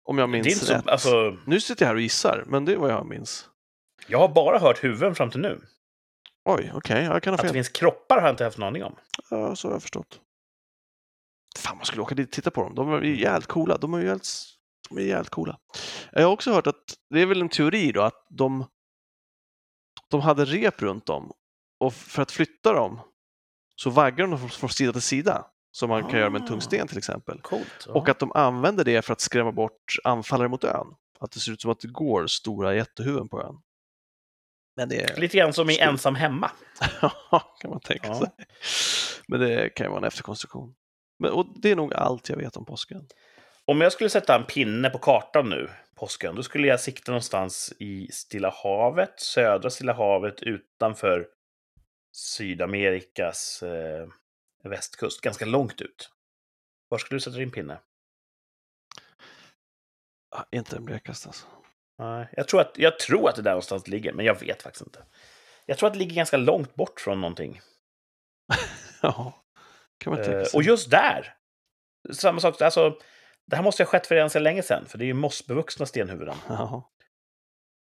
[0.09, 0.85] Om jag Det är minns rätt.
[0.85, 3.49] så, alltså, Nu sitter jag här och gissar, men det är vad jag minns.
[4.07, 5.61] jag har bara hört huvuden fram till nu.
[6.45, 7.53] Oj, okej, jag kan ha Att det fel.
[7.55, 8.97] finns kroppar har jag inte haft en aning om.
[9.31, 10.21] Ja, så har jag förstått.
[11.59, 12.75] Fan, man skulle åka dit och titta på dem.
[12.75, 13.79] De är ju jävligt coola.
[13.79, 14.29] De är ju jävligt,
[14.89, 15.59] de är jävligt coola.
[16.13, 18.65] Jag har också hört att det är väl en teori då att de,
[20.11, 21.33] de hade rep runt dem
[21.81, 23.01] och för att flytta dem
[23.77, 26.61] så vaggar de från sida till sida som man kan göra med en tung Ah.
[26.61, 27.41] sten till exempel.
[27.41, 27.87] Coolt.
[27.89, 30.87] Och att de använder det för att skrämma bort anfallare mot ön.
[31.21, 33.55] Att det ser ut som att det går stora jättehuvuden på ön.
[34.77, 35.21] Men det är...
[35.21, 36.51] Lite grann som i Ensam hemma.
[37.31, 38.15] Ja, kan man tänka Ja.
[38.19, 38.29] sig.
[39.29, 40.75] Men det kan ju vara en efterkonstruktion.
[41.19, 43.07] Men, och det är nog allt jag vet om påsken.
[43.65, 47.73] Om jag skulle sätta en pinne på kartan nu, påsken, då skulle jag sikta någonstans
[47.79, 51.27] i Stilla havet, södra Stilla havet, utanför
[52.13, 54.09] Sydamerikas eh,
[54.65, 56.11] västkust, ganska långt ut.
[56.89, 57.81] Var skulle du sätta din pinne?
[60.37, 61.47] Ah, inte den blekaste alltså.
[61.99, 64.87] Nej, jag, tror att, jag tror att det där någonstans ligger, men jag vet faktiskt
[64.87, 65.05] inte.
[65.67, 67.61] Jag tror att det ligger ganska långt bort från någonting.
[69.03, 69.45] Ja,
[69.99, 70.59] kan man tänka Eh, sig.
[70.59, 71.35] och just där!
[72.13, 72.99] Samma sak, alltså,
[73.47, 76.37] det här måste ha skett för så länge sedan, för det är ju mossbevuxna stenhuvuden.
[76.49, 76.91] Ja.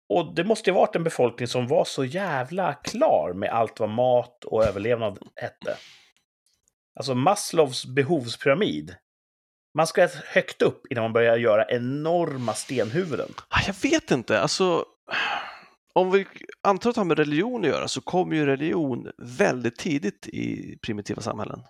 [0.08, 3.88] Och det måste ju varit en befolkning som var så jävla klar med allt vad
[3.88, 5.76] mat och överlevnad hette.
[6.96, 8.96] Alltså Maslows behovspyramid.
[9.74, 13.28] Man ska högt upp innan man börjar göra enorma stenhuvuden.
[13.48, 14.84] Ah, Jag vet inte, alltså
[15.94, 16.26] om vi
[16.62, 20.78] antar att det har med religion att göra så kommer ju religion väldigt tidigt i
[20.82, 21.60] primitiva samhällen.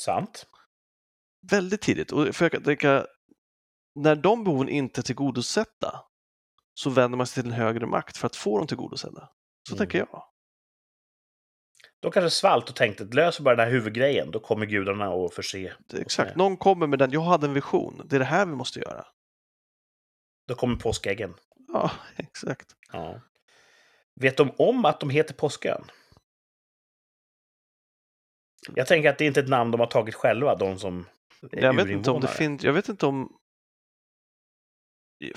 [0.00, 0.46] Sant?
[1.50, 2.12] Väldigt tidigt.
[2.12, 3.06] Och för jag kan tänka,
[3.94, 6.00] när de behoven inte är tillgodosedda
[6.74, 9.28] så vänder man sig till en högre makt för att få dem tillgodosedda.
[9.68, 9.78] Så Mm.
[9.78, 10.22] tänker jag.
[12.00, 15.34] De kanske svalt och tänkte att löser bara den här huvudgrejen, då kommer gudarna att
[15.34, 15.72] förse.
[15.92, 16.36] Är exakt, med.
[16.36, 19.06] någon kommer med den, jag hade en vision, det är det här vi måste göra.
[20.48, 21.34] Då kommer påskäggen.
[21.68, 22.76] Ja, exakt.
[22.92, 23.20] Ja.
[24.20, 25.84] Vet de om att de heter Påskön?
[28.74, 31.06] Jag tänker att det inte är ett namn de har tagit själva, de som
[31.52, 33.38] är Jag vet inte om det finns, jag vet inte om...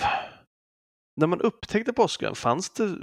[1.16, 2.97] När man upptäckte påskön, fanns det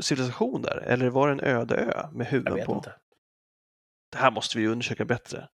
[0.00, 0.76] civilisation där?
[0.76, 2.74] Eller var det en öde ö med huvuden på?
[2.74, 2.94] inte.
[4.12, 5.48] Det här måste vi undersöka bättre.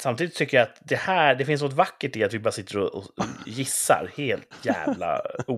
[0.00, 2.78] Samtidigt tycker jag att det här, det finns något vackert i att vi bara sitter
[2.78, 3.04] och, och
[3.46, 5.20] gissar helt jävla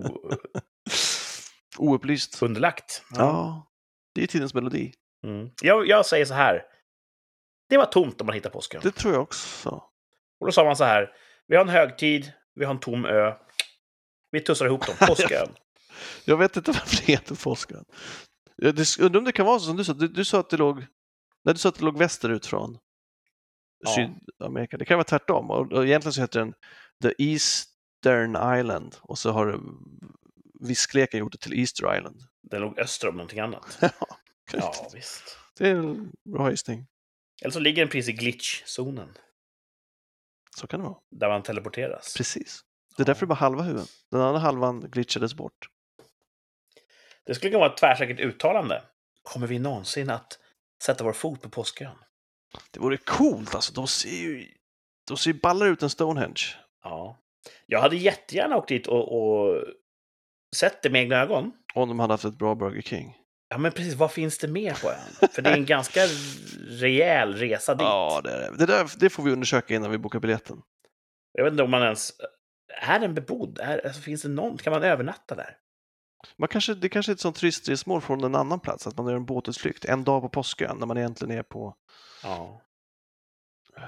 [1.77, 2.41] Oupplyst.
[2.41, 3.03] underlagt.
[3.15, 3.67] Ja,
[4.15, 4.93] det är tidens melodi.
[5.23, 5.49] Mm.
[5.61, 6.63] Jag, jag säger så här.
[7.69, 8.81] Det var tomt om man hittar påskön.
[8.83, 9.69] Det tror jag också.
[10.39, 11.11] Och då sa man så här.
[11.47, 13.33] Vi har en högtid, vi har en tom ö.
[14.31, 14.95] Vi tussar ihop dem.
[15.07, 15.55] Påskön.
[16.25, 17.37] Jag vet inte varför det heter.
[18.55, 19.93] Jag det- undrar om det kan vara så som du sa.
[19.93, 20.79] Du, du sa att det låg,
[21.43, 22.77] nej, du sa att det låg västerut från
[23.85, 23.95] Ja.
[23.95, 24.77] Sydamerika.
[24.77, 25.51] Det kan vara tvärtom.
[25.51, 26.53] Och, och egentligen så heter den
[27.03, 29.59] The Eastern Island och så har
[30.59, 32.21] viskleken gjort det till Easter Island.
[32.41, 33.77] Den låg öster om någonting annat.
[33.81, 33.89] Ja,
[34.53, 35.37] Ja, visst.
[35.57, 36.87] Det är en bra gissning.
[37.41, 39.09] Eller så ligger den precis i glitch-zonen.
[40.57, 40.97] Så kan det vara.
[41.11, 42.13] Där man teleporteras.
[42.17, 42.61] Precis.
[42.97, 43.89] Det är därför det bara halva huvudet.
[44.11, 45.67] Den andra halvan glitchades bort.
[47.25, 48.83] Det skulle kunna vara ett tvärsäkert uttalande.
[49.23, 50.39] Kommer vi någonsin att
[50.83, 51.95] sätta vår fot på påskön?
[52.71, 53.73] Det vore coolt alltså.
[53.73, 54.47] De ser ju,
[55.07, 56.43] de ser ju ballare ut än Stonehenge.
[56.83, 57.19] Ja.
[57.65, 59.63] Jag hade jättegärna åkt dit och, och
[60.55, 61.51] sett det med egna ögon.
[61.73, 63.17] Om de hade haft ett bra Burger King.
[63.49, 63.93] Ja, men precis.
[63.93, 65.29] Vad finns det mer på ön?
[65.31, 66.01] För det är en ganska
[66.67, 67.81] rejäl resa dit.
[67.81, 68.57] Ja, det, är det.
[68.57, 70.61] Det, där, det får vi undersöka innan vi bokar biljetten.
[71.31, 72.11] Jag vet inte om man ens...
[72.81, 73.59] Är den bebodd?
[73.59, 74.57] Är, alltså, finns det någon?
[74.57, 75.57] Kan man övernatta där?
[76.37, 79.15] Man kanske, det kanske är ett sånt turistresmål från en annan plats, att man gör
[79.15, 81.75] en båtutflykt en dag på påskön när man egentligen är på
[82.23, 82.61] Ja.
[83.77, 83.83] eh,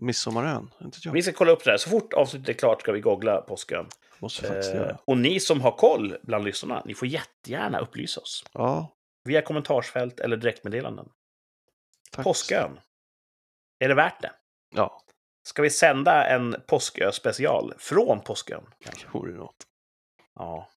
[0.00, 0.70] Midsommarön.
[1.12, 1.78] Vi ska kolla upp det där.
[1.78, 3.88] Så fort avsnittet är klart ska vi googla påskön.
[4.18, 4.98] Måste faktiskt Eh, göra.
[5.04, 8.44] och ni som har koll bland lyssnarna, ni får jättegärna upplysa oss.
[8.52, 8.92] Ja,
[9.24, 11.08] Via kommentarsfält eller direktmeddelanden.
[12.10, 12.24] tack.
[12.24, 12.80] Påskön.
[13.78, 14.32] Är det värt det?
[14.74, 15.02] Ja,
[15.42, 18.64] Ska vi sända en påskö-special från Påskön?
[18.84, 19.66] det vore något.
[20.34, 20.68] Ja.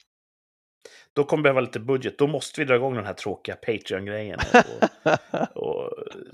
[1.19, 2.19] Då kommer vi behöva lite budget.
[2.19, 4.39] Då måste vi dra igång den här tråkiga Patreon-grejen.
[5.55, 5.93] Och, och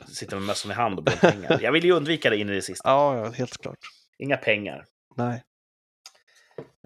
[0.09, 1.59] sitta med mössan i hand och be om pengar.
[1.62, 2.89] Jag vill ju undvika det in i det sista.
[2.89, 3.78] ja, ja, helt klart.
[4.18, 4.85] Inga pengar.
[5.16, 5.45] Nej.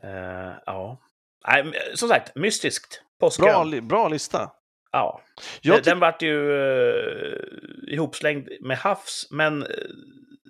[0.03, 1.01] Eh, ja.
[1.49, 3.03] Nej, som sagt, mystiskt.
[3.21, 3.71] Påskön.
[3.71, 4.53] Bra, bra lista.
[4.93, 5.23] Ja.
[5.61, 9.69] Jag Den, vart ju uh, ihopslängd med Havs, men eh,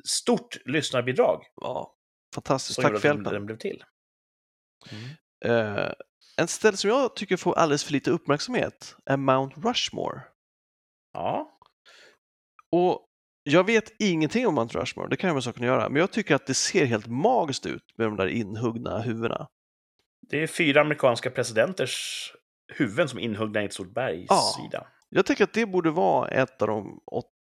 [0.04, 1.42] stort lyssnarbidrag.
[1.60, 1.94] ja,
[2.34, 2.80] fantastiskt.
[2.80, 3.32] Tack för hjälpen.
[3.32, 3.84] den blev till.
[5.44, 5.92] Eh,
[6.38, 10.22] en ställe som jag tycker får alldeles för lite uppmärksamhet är Mount Rushmore.
[11.12, 11.58] Ja.
[12.72, 13.04] Och
[13.42, 16.34] jag vet ingenting om Mount Rushmore, det kan jag med saken göra, men jag tycker
[16.34, 19.48] att det ser helt magiskt ut med de där inhuggna huvudena.
[20.28, 22.32] Det är fyra amerikanska presidenters
[22.72, 24.86] huvuden som är inhuggna i ett stort bergssida.
[25.08, 27.00] Jag tycker att det borde vara ett av de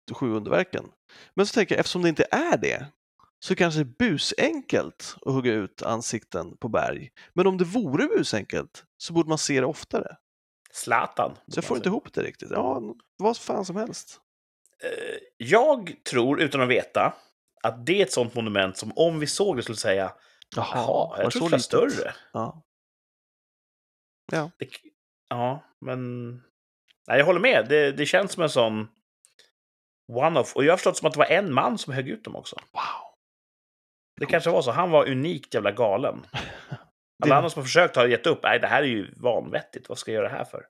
[0.10, 0.86] 87 underverken.
[1.34, 2.86] Men så tänker jag, eftersom det inte är det,
[3.46, 7.12] så kanske det är busenkelt att hugga ut ansikten på berg.
[7.34, 10.18] Men om det vore busenkelt så borde man se det oftare.
[10.72, 11.36] Zlatan.
[11.48, 12.50] Så jag får inte ihop det riktigt.
[12.52, 12.82] Ja,
[13.18, 14.22] vad fan som helst.
[14.84, 17.14] Eh, Jag tror, utan att veta,
[17.64, 20.14] att det är ett sånt monument som om vi såg det skulle säga
[20.56, 22.14] Jaha, jag tror det var större.
[22.34, 22.62] Ja.
[24.58, 24.70] Det,
[25.30, 26.30] ja, men...
[27.08, 27.66] Nej, jag håller med.
[27.70, 28.88] Det, det känns som en sån
[30.12, 30.56] one-off.
[30.56, 32.56] Och jag har förstått som att det var en man som högg ut dem också.
[32.72, 33.05] Wow.
[34.18, 34.72] Det kanske var så.
[34.72, 36.28] Han var unikt jävla galen.
[36.32, 36.40] Det-
[37.24, 38.40] Alla andra som har försökt har gett upp.
[38.44, 39.90] Nej, det här är ju vanvettigt.
[39.90, 40.66] Vad ska jag göra det här för?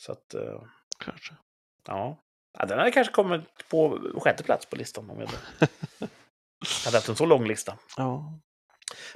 [0.00, 0.62] Så att, eh,
[1.04, 1.34] Kanske.
[1.86, 2.22] ja.
[2.58, 2.66] ja.
[2.66, 5.38] Den hade kanske kommit på sjätte plats på listan om jag hade,
[6.84, 7.78] hade haft en så lång lista.
[7.96, 8.38] Ja.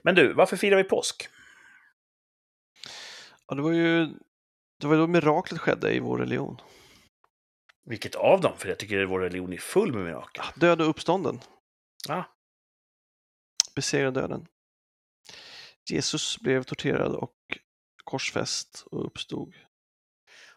[0.02, 1.28] Men du, varför firar vi påsk?
[3.48, 4.06] ja, det var ju
[4.80, 6.60] det var då miraklet skedde i vår religion.
[7.84, 8.52] Vilket av dem?
[8.56, 10.44] För jag tycker att vår religion är full med mirakel.
[10.54, 11.40] Död och uppstånden.
[12.08, 12.24] Ja.
[13.74, 14.46] Besegrade döden.
[15.90, 17.36] Jesus blev torterad och
[18.04, 19.54] korsfäst och uppstod.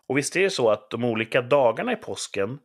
[0.08, 2.60] Och visst är det så att de olika dagarna i påsken,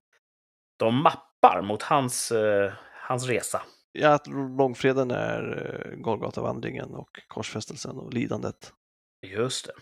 [0.77, 3.63] de mappar mot hans, eh, hans resa.
[3.93, 5.43] Ja, att långfredagen är
[5.87, 8.73] eh, Golgatavandringen och korsfästelsen och lidandet.
[9.27, 9.73] Just det.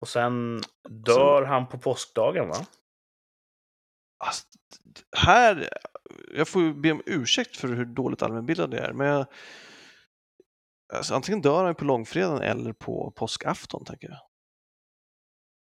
[0.00, 2.66] Och sen dör han på påskdagen, va?
[4.24, 4.46] Alltså,
[5.16, 5.68] här,
[6.34, 9.26] jag får ju be om ursäkt för hur dåligt allmänbildad jag är, men jag,
[10.92, 14.20] alltså, antingen dör han på långfredagen eller på påskafton, tänker jag.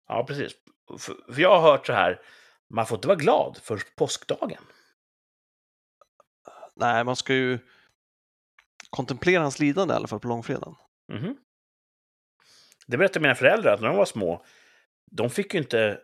[0.07, 0.53] Ja, precis.
[0.99, 2.21] För, för jag har hört så här,
[2.69, 4.63] man får inte vara glad på påskdagen.
[6.75, 7.59] Nej, man ska ju
[8.89, 10.75] kontemplera hans lidande i alla fall på långfredagen.
[11.13, 11.37] Mhm.
[12.87, 14.45] Det berättade mina föräldrar att när de var små,
[15.11, 15.99] de fick ju inte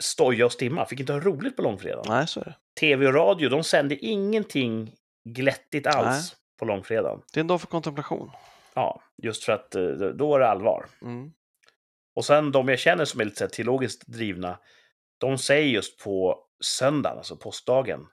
[0.00, 2.04] stoja och stimma, fick inte ha roligt på långfredagen.
[2.08, 2.56] Nej, så är det.
[2.80, 7.22] TV och radio, de sände ingenting glättigt alls på långfredagen.
[7.32, 8.30] Det är en dag för kontemplation.
[8.74, 10.86] Ja, just för att eh, då är det allvar.
[11.02, 11.30] Mm.
[12.14, 14.58] Och sen de jag känner som är lite teologiskt drivna,
[15.18, 18.06] de säger just på söndagen, alltså påskdagen,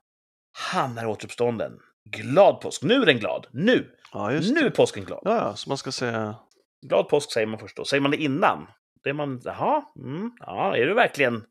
[0.71, 1.79] han är återuppstånden.
[2.09, 2.83] Glad påsk!
[2.83, 3.47] Nu är den glad!
[3.51, 3.95] Nu!
[4.13, 5.21] Ja, Nu är påsken glad!
[5.23, 6.35] Ja, ja, så man ska säga
[6.81, 7.85] Glad påsk säger man först då.
[7.85, 8.67] Säger man det innan,
[9.03, 11.45] då är man, jaha, mm, ja, är du verkligen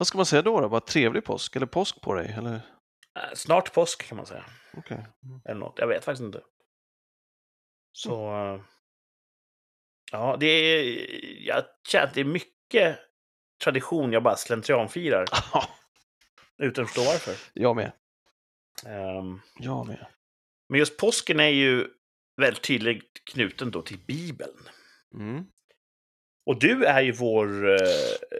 [0.00, 0.60] Vad ska man säga då?
[0.60, 0.68] då?
[0.68, 2.34] Bara trevlig påsk eller påsk på dig?
[2.38, 2.54] Eller?
[2.54, 4.44] eh, snart påsk kan man säga.
[4.76, 5.06] Okej.
[5.24, 5.40] Mm.
[5.44, 6.42] Eller något, jag vet faktiskt inte.
[7.92, 8.34] Så...
[8.36, 8.60] eh,
[10.12, 10.96] Ja, det är...
[11.46, 12.98] Jag känner att det är mycket
[13.64, 15.24] tradition jag bara slentrianfirar
[16.58, 17.34] utan att förstå varför.
[17.52, 17.92] jag med.
[18.86, 20.06] Ehm, Jag med.
[20.68, 21.88] Men just påsken är ju
[22.40, 24.68] väldigt tydligt knuten då till Bibeln.
[25.14, 25.44] Mm.
[26.50, 27.78] Och du är ju vår eh,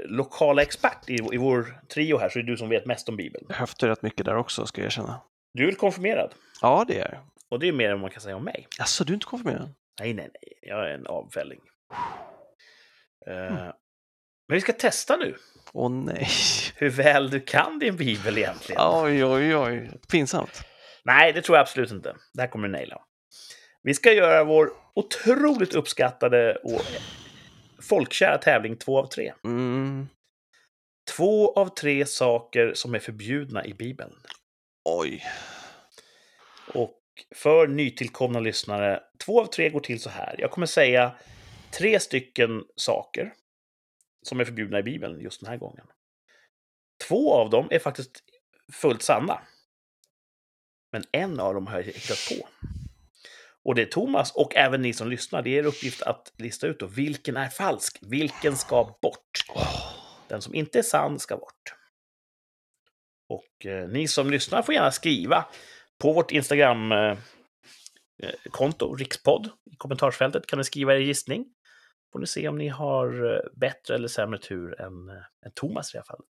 [0.05, 3.17] lokala expert i, i vår trio här, så det är du som vet mest om
[3.17, 3.47] Bibeln.
[3.49, 5.21] Jag höftar rätt mycket där också, ska jag erkänna.
[5.55, 6.35] Du är väl konfirmerad?
[6.63, 7.21] Ja, det är.
[7.49, 8.69] Och det är mer än man kan säga om mig.
[8.79, 9.75] Alltså, du är inte konfirmerad?
[10.01, 10.59] Nej, nej, nej.
[10.63, 11.61] Jag är en avfälling.
[13.27, 13.35] Eh,
[14.49, 15.37] Men vi ska testa nu
[15.73, 16.27] Åh nej.
[16.77, 18.83] hur väl du kan din bibel egentligen.
[18.85, 19.91] Oj, oj, oj.
[20.11, 20.63] Pinsamt.
[21.05, 22.17] Nej, det tror jag absolut inte.
[22.35, 23.01] Det här kommer du naila.
[23.83, 26.83] Vi ska göra vår otroligt uppskattade och
[27.83, 29.33] folkkära tävling två av tre.
[29.45, 30.09] Mm.
[31.17, 34.15] Två av tre saker som är förbjudna i Bibeln.
[34.85, 35.25] Oj.
[36.75, 37.01] Och
[37.35, 40.35] för nytillkomna lyssnare, två av tre går till så här.
[40.39, 41.15] Jag kommer säga
[41.71, 43.35] tre stycken saker
[44.23, 45.87] som är förbjudna i Bibeln just den här gången.
[47.09, 48.23] Två av dem är faktiskt
[48.73, 49.41] fullt sanna.
[50.93, 52.49] Men en av dem har jag hittat på.
[53.71, 56.67] Och det är Thomas och även ni som lyssnar, det är er uppgift att lista
[56.67, 59.45] ut då, vilken är falsk, vilken ska bort.
[60.29, 61.75] Den som inte är sann ska bort.
[63.29, 65.45] Och eh, ni som lyssnar får gärna skriva
[65.99, 69.51] på vårt Instagram-konto, eh, eh, Rikspodd.
[69.73, 71.47] I kommentarsfältet kan ni skriva er gissning.
[72.13, 75.15] Får ni se om ni har eh, bättre eller sämre tur än, eh,
[75.47, 76.27] än Thomas i det här fallet.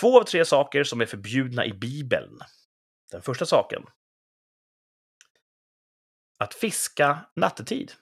[0.00, 2.38] Två av tre saker som är förbjudna i Bibeln.
[3.12, 3.82] Den första saken.
[6.40, 7.92] Att fiska nattetid.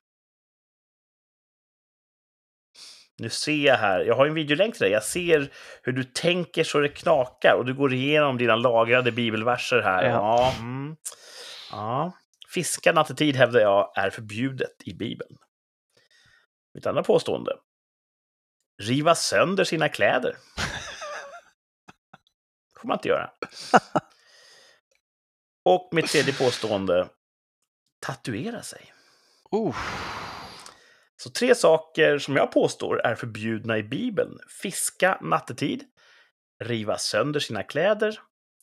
[3.19, 4.93] Nu ser jag här, jag har en videolänk till dig.
[4.93, 9.81] Jag ser hur du tänker så det knakar och du går igenom dina lagrade bibelverser
[9.81, 10.05] här.
[10.05, 10.11] Ja.
[10.11, 10.55] Ja.
[10.59, 10.97] Mm.
[11.71, 12.13] ja.
[12.49, 15.37] Fiska nattetid hävdar jag är förbjudet i Bibeln.
[16.75, 17.57] Mitt andra påstående.
[18.83, 20.37] Riva sönder sina kläder.
[22.81, 23.31] får man inte göra.
[25.65, 27.09] Och mitt tredje påstående.
[28.01, 28.93] Tatuera sig.
[29.55, 29.77] Uh.
[31.17, 34.39] Så tre saker som jag påstår är förbjudna i Bibeln.
[34.63, 35.85] Fiska nattetid,
[36.65, 38.21] riva sönder sina kläder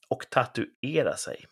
[0.09, 1.45] och tatuera sig.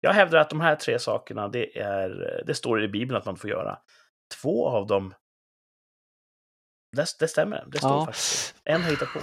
[0.00, 3.36] Jag hävdar att de här tre sakerna, det, är, det står i Bibeln att man
[3.36, 3.78] får göra.
[4.42, 5.14] Två av dem,
[6.96, 7.64] det, det stämmer.
[7.66, 8.06] Det står Ja.
[8.06, 8.54] faktiskt.
[8.64, 9.20] En har jag hittat på.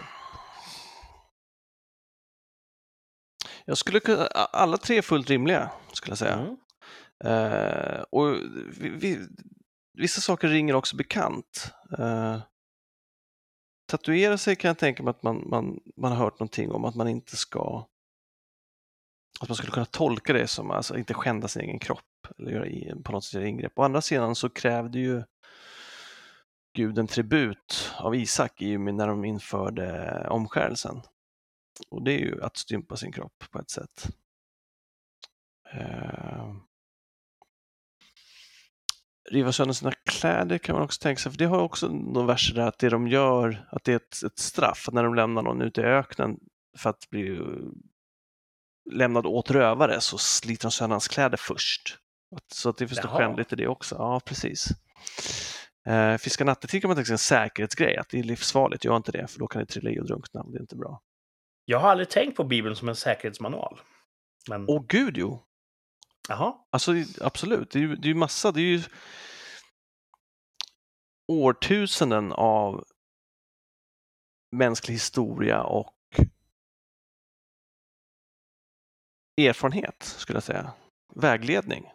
[3.65, 6.33] Jag skulle alla tre är fullt rimliga, skulle jag säga.
[6.33, 6.57] Mm.
[7.23, 8.35] Eh, och
[8.79, 9.27] vi, vi,
[9.93, 11.73] vissa saker ringer också bekant.
[11.97, 12.41] Eh,
[13.87, 16.95] tatuera sig kan jag tänka mig att man, man, man har hört någonting om att
[16.95, 17.87] man inte ska
[19.41, 22.67] att man skulle kunna tolka det som alltså inte skända sin egen kropp eller göra
[22.67, 23.79] i, på något sätt göra ingrepp.
[23.79, 25.23] Å andra sidan så krävde ju
[26.75, 31.01] Gud en tribut av Isak i och med när de införde omskärelsen.
[31.89, 34.07] Och det är ju att stympa sin kropp på ett sätt.
[35.73, 36.53] Eh,
[39.33, 42.55] riva sönder sina kläder kan man också tänka sig, för det har också någon verser
[42.55, 45.41] där att det de gör, att det är ett, ett straff, att när de lämnar
[45.41, 46.39] någon ute i öknen
[46.77, 47.39] för att bli
[48.91, 51.97] lämnad åt rövare så sliter de sönder hans kläder först.
[52.53, 53.95] Så att det finns något skändligt i det också.
[53.95, 54.67] Ja, precis.
[55.85, 58.85] Eh, fiska nattetid kan man tänka sig en säkerhetsgrej, att det är livsfarligt.
[58.85, 60.43] Gör inte det, för då kan ni trilla i och drunkna.
[60.43, 61.01] Det är inte bra.
[61.65, 63.79] Jag har aldrig tänkt på Bibeln som en säkerhetsmanual.
[64.49, 65.43] Men, Åh gud, jo!
[66.29, 66.55] Jaha.
[66.69, 68.83] Alltså absolut, det är ju, det är ju massa, det är ju
[71.31, 72.85] årtusenden av
[74.51, 75.95] mänsklig historia och
[79.41, 80.73] erfarenhet, skulle jag säga.
[81.15, 81.89] Vägledning.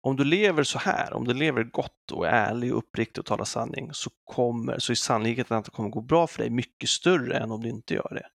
[0.00, 3.26] Om du lever så här, om du lever gott och är ärlig och uppriktig och
[3.26, 6.88] talar sanning, så, kommer, så är sannolikheten att det kommer gå bra för dig mycket
[6.88, 8.28] större än om du inte gör det.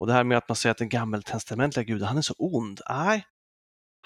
[0.00, 2.80] Och det här med att man säger att den gammeltestamentliga guden, han är så ond.
[2.88, 3.26] Nej,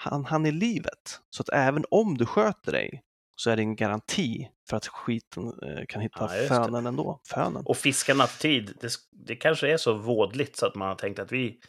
[0.03, 1.21] han, han är livet.
[1.29, 3.03] Så att även om du sköter dig
[3.35, 7.19] så är det en garanti för att skiten eh, kan hitta Ja, fönen ändå.
[7.23, 7.63] Fönen.
[7.65, 11.31] Och fiska nattetid, det, det kanske är så vådligt så att man har tänkt att
[11.31, 11.59] vi,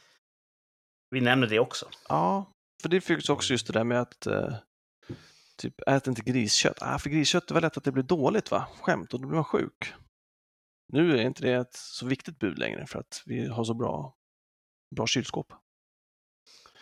[1.10, 1.88] vi nämner det också.
[2.08, 4.54] Ja, för det finns också just det där med att eh,
[5.56, 6.78] typ ät inte griskött.
[6.80, 8.68] Ah, för griskött är väl lätt att det blir dåligt va?
[8.80, 9.94] Skämt, och då blir man sjuk.
[10.92, 14.14] Nu är inte det ett så viktigt bud längre för att vi har så bra,
[14.96, 15.52] bra kylskåp.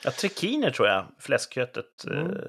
[0.05, 2.30] Ja, trikiner tror jag, fläskköttet, Mm.
[2.30, 2.42] eh,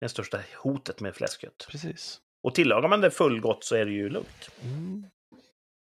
[0.00, 1.66] det största hotet med fläskkött.
[1.70, 2.20] Precis.
[2.42, 4.50] Och tillagar man det fullgott så är det ju lugnt.
[4.62, 5.04] Mm.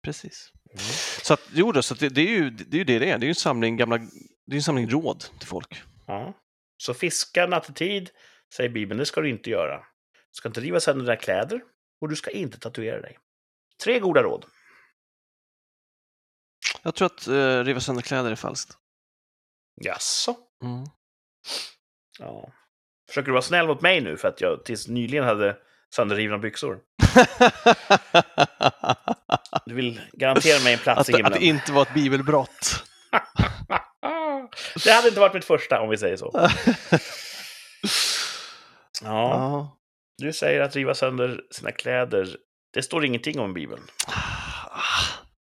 [0.03, 0.51] Precis.
[0.71, 0.79] Mm.
[1.23, 3.17] Så att, jo då, så det, det, är ju, det är ju det det är.
[3.17, 3.97] Det är ju en samling gamla,
[4.45, 5.81] det är en samling råd till folk.
[6.07, 6.33] Ja.
[6.77, 8.09] Så fiska nattetid,
[8.53, 9.77] säger Bibeln, det ska du inte göra.
[10.13, 11.61] Du ska inte riva sönder dina kläder
[12.01, 13.19] och du ska inte tatuera dig.
[13.83, 14.45] Tre goda råd.
[16.83, 18.77] Jag tror att eh, riva sönder kläder är falskt.
[19.81, 20.35] Jaså?
[20.63, 20.85] Mm.
[22.19, 22.49] Ja.
[23.07, 25.57] Försöker du vara snäll mot mig nu för att jag tills nyligen hade
[25.95, 26.79] sönderrivna byxor?
[29.65, 31.33] Du vill garantera mig en plats att, i att himlen.
[31.33, 32.83] det inte var ett bibelbrott.
[34.83, 36.49] det hade inte varit mitt första, om vi säger så.
[39.03, 39.77] Ja,
[40.17, 42.37] du säger att riva sönder sina kläder.
[42.73, 43.81] Det står ingenting om Bibeln.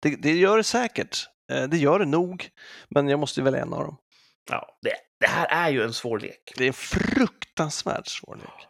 [0.01, 1.18] Det, det gör det säkert.
[1.51, 2.49] Eh, Det gör det nog,
[2.89, 3.97] men jag måste välja en av dem.
[4.49, 6.53] Ja, det, det här är ju en svår lek.
[6.57, 8.67] Det är en fruktansvärt svår lek.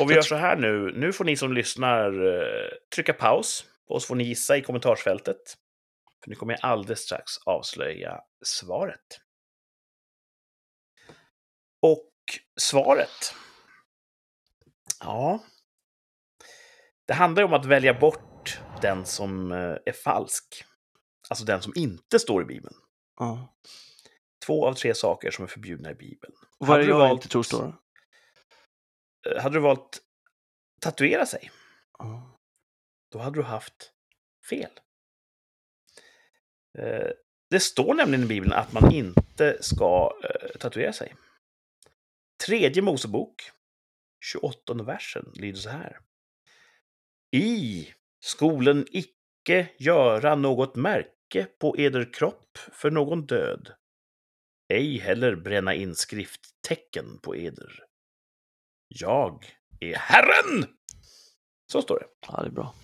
[0.00, 0.92] Och vi gör så här nu.
[0.96, 3.64] Nu får ni som lyssnar eh, trycka paus.
[3.88, 5.36] Och så får ni gissa i kommentarsfältet.
[6.24, 9.20] För nu kommer jag alldeles strax avslöja svaret.
[11.82, 12.12] Och
[12.60, 13.34] svaret.
[15.00, 15.44] Ja.
[17.06, 20.64] Det handlar om att välja bort den som eh, är falsk.
[21.28, 22.74] Alltså den som inte står i Bibeln.
[23.18, 23.56] Ja.
[24.46, 26.32] Två av tre saker som är förbjudna i Bibeln.
[26.58, 27.74] Och vad är Hade det du jag valt- inte tror står?
[29.30, 30.02] Eh, Hade du valt
[30.80, 31.50] tatuera sig?
[31.98, 32.38] Ja.
[33.12, 33.92] då hade du haft
[34.50, 34.70] fel.
[36.78, 37.10] Eh,
[37.50, 41.14] Det står nämligen i Bibeln att man inte ska eh, tatuera sig.
[42.46, 43.50] Tredje Mosebok,
[44.24, 45.98] 28 versen, lyder så här.
[47.32, 47.88] I
[48.20, 53.72] skolen icke göra något märke på eder kropp för någon död.
[54.68, 57.84] Ej heller bränna in skrifttecken på eder.
[58.88, 59.44] Jag
[59.80, 60.66] är Herren!
[61.72, 62.06] Så står det.
[62.28, 62.74] ja, det är bra.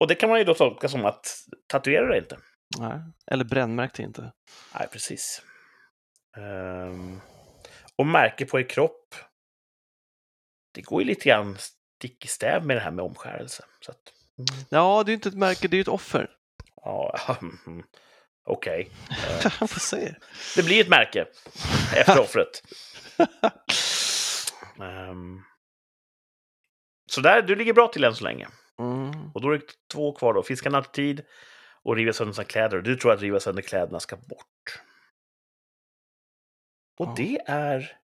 [0.00, 2.38] Och det kan man ju då tolka som att tatuera dig inte.
[2.78, 3.00] Nej.
[3.26, 4.32] Eller brännmärkt inte.
[4.74, 5.42] Nej, precis.
[6.36, 7.20] Ehm,
[7.96, 9.14] och märke på er kropp.
[10.74, 13.64] Det går ju lite grann stick i stäv med det här med omskärelse.
[13.80, 14.12] Så att,
[14.68, 16.30] Ja, det är inte ett märke, det är ju ett offer.
[16.76, 17.82] ja, mm,
[18.50, 18.90] okej.
[19.60, 20.18] Vad säger
[20.56, 21.26] Det blir ett märke
[21.96, 22.62] efter offret.
[24.80, 25.42] Ehm,
[27.10, 28.48] så där, du ligger bra till än så länge.
[28.78, 29.30] mm.
[29.34, 30.42] Och då är det två kvar då.
[30.42, 31.24] Fiska nattetid
[31.82, 32.76] och riva sönder sina kläder.
[32.76, 34.80] Och du tror att riva sönder kläderna ska bort.
[36.98, 37.96] Och det är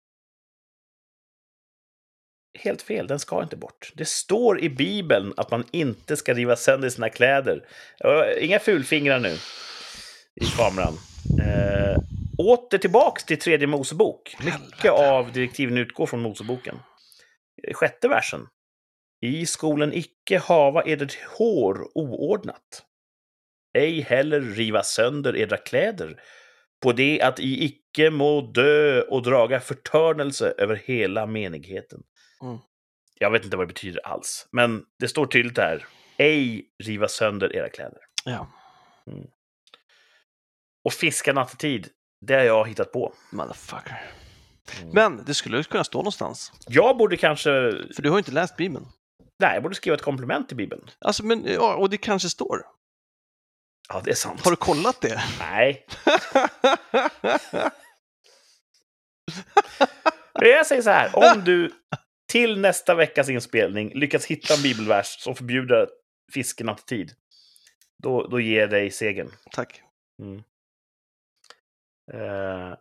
[2.59, 3.07] helt fel.
[3.07, 3.92] Den ska inte bort.
[3.95, 7.66] Det står i Bibeln att man inte ska riva sönder sina kläder.
[8.40, 9.36] Inga fulfingrar nu
[10.41, 10.95] i kameran.
[11.41, 11.99] Eh,
[12.39, 14.37] åter tillbaks till tredje Mosebok.
[14.45, 16.78] Mycket av direktiven utgår från Moseboken.
[17.62, 18.47] Eh, Sjätte versen.
[19.20, 22.82] I skolen icke hava edert hår oordnat.
[23.78, 26.20] Ej heller riva sönder edra kläder,
[26.82, 32.03] på det att i icke må dö och draga förtörnelse över hela menigheten.
[32.43, 32.59] Mm.
[33.18, 35.87] Jag vet inte vad det betyder alls, men det står tydligt där.
[36.16, 37.99] Ej riva sönder era kläder.
[38.24, 38.47] Ja,
[40.85, 41.89] Och fiska nattetid,
[42.26, 43.14] det har jag hittat på.
[43.30, 44.11] motherfucker.
[44.80, 44.91] Mm.
[44.93, 46.53] Men det skulle ju kunna stå någonstans.
[46.68, 47.51] Jag borde kanske...
[47.95, 48.87] För du har ju inte läst Bibeln.
[49.39, 50.91] Nej, jag borde skriva ett komplement till Bibeln.
[50.99, 52.62] Alltså, men, ja, och det kanske står.
[53.89, 54.45] Ja, det är sant.
[54.45, 55.22] Har du kollat det?
[55.39, 55.87] Nej.
[60.41, 61.72] Jag säger så här, om du
[62.32, 65.89] till nästa veckas inspelning lyckas hitta en bibelvers som förbjuder
[66.32, 67.12] fiske nattetid,
[68.03, 69.30] då, då ger jag dig segern.
[69.51, 69.82] Tack.
[70.22, 70.43] Mm.
[72.13, 72.79] Eh,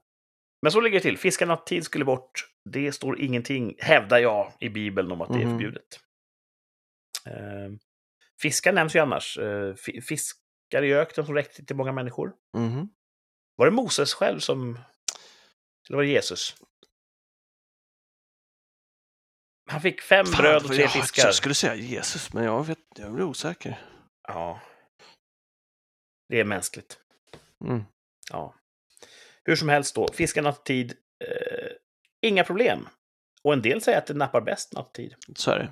[0.61, 1.17] men så ligger det till.
[1.17, 2.31] Fiska nattetid skulle bort.
[2.69, 5.49] Det står ingenting, hävdar jag, i Bibeln om att det är Mhm.
[5.51, 5.99] förbjudet.
[7.25, 7.71] Eh,
[8.41, 9.37] fiskar nämns ju annars.
[9.37, 12.33] Eh, fi- fiskar i öknen som räckte till många människor.
[12.57, 12.89] Mhm.
[13.55, 14.79] Var det Moses själv som...
[15.89, 16.55] Eller var det Jesus?
[19.71, 21.25] Han fick fem Fan, bröd och tre jag, fiskar.
[21.25, 23.81] Jag skulle säga Jesus, men jag, vet, jag blir osäker.
[24.27, 24.61] Ja.
[26.29, 26.99] Det är mänskligt.
[27.65, 27.83] Mm.
[28.31, 28.55] Ja.
[29.45, 31.71] Hur som helst då, fiska nattetid, eh,
[32.21, 32.89] inga problem.
[33.43, 35.15] Och en del säger att det nappar bäst nattetid.
[35.35, 35.71] Så är det.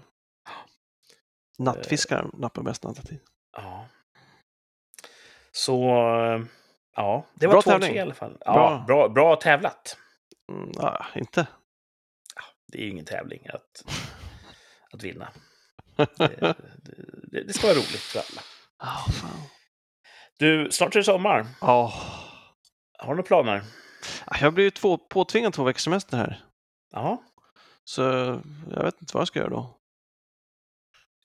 [1.59, 3.19] Nattfiskar nappar bäst nattetid.
[3.57, 3.87] Ja.
[5.51, 6.41] Så, eh,
[6.95, 7.95] ja, det var Bra två tävling.
[7.95, 8.37] i alla fall.
[8.45, 8.83] Ja, Bra.
[8.87, 9.97] bra, bra tävlat.
[10.51, 11.47] Mm, ja, inte.
[12.71, 13.85] Det är ju ingen tävling att,
[14.93, 15.29] att vinna.
[15.95, 16.55] Det,
[17.31, 18.41] det, det ska vara roligt för alla.
[19.21, 19.41] Fan.
[20.39, 21.45] Du, snart är det sommar.
[21.61, 21.93] Ja.
[23.01, 23.61] Har du några planer?
[24.25, 26.43] Ah, Jag blir ju två, påtvingad två veckors semester här.
[26.91, 27.23] Ja,
[27.83, 28.01] Så
[28.71, 29.77] jag vet inte vad jag ska göra då.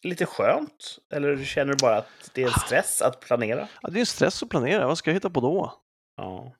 [0.02, 0.98] lite skönt?
[1.14, 3.68] Eller känner du bara att det är en stress att planera?
[3.82, 4.86] Ja, det är en stress att planera.
[4.86, 5.74] Vad ska jag hitta på då?
[6.16, 6.52] Ja.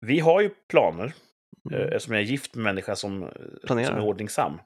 [0.00, 1.14] Vi har ju planer,
[1.70, 1.80] Mm.
[1.80, 3.30] eh, eftersom jag är gift med en människa som,
[3.66, 3.86] Planerar.
[3.86, 4.60] som är ordningsam.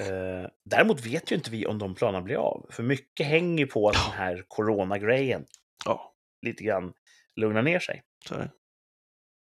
[0.00, 2.66] Eh, däremot vet ju inte vi om de planerna blir av.
[2.70, 5.44] För mycket hänger på att den här coronagrejen
[5.84, 6.14] Ja,
[6.46, 6.92] lite grann
[7.36, 8.02] lugnar ner sig.
[8.28, 8.34] så.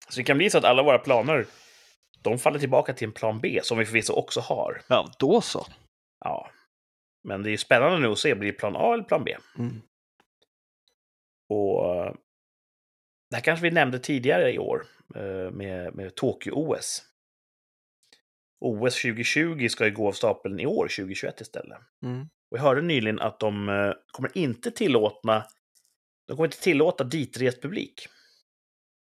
[0.09, 1.47] Så det kan bli så att alla våra planer,
[2.23, 4.83] de faller tillbaka till en plan B, som vi förvisso också har.
[4.89, 5.67] Ja, då så.
[6.25, 6.51] Ja.
[7.25, 9.37] Men det är spännande nu att se, blir det plan A eller plan B?
[9.59, 9.83] Mm.
[11.49, 12.15] Och
[13.31, 17.03] det här kanske vi nämnde tidigare i år eh, med, med Tokyo-OS.
[18.61, 21.79] OS 2020 ska ju gå av stapeln i år, 2021 istället.
[22.03, 22.29] Mm.
[22.51, 25.45] Och jag hörde nyligen att de eh, kommer inte tillåta,
[26.27, 28.09] de kommer inte tillåta ditrest publik.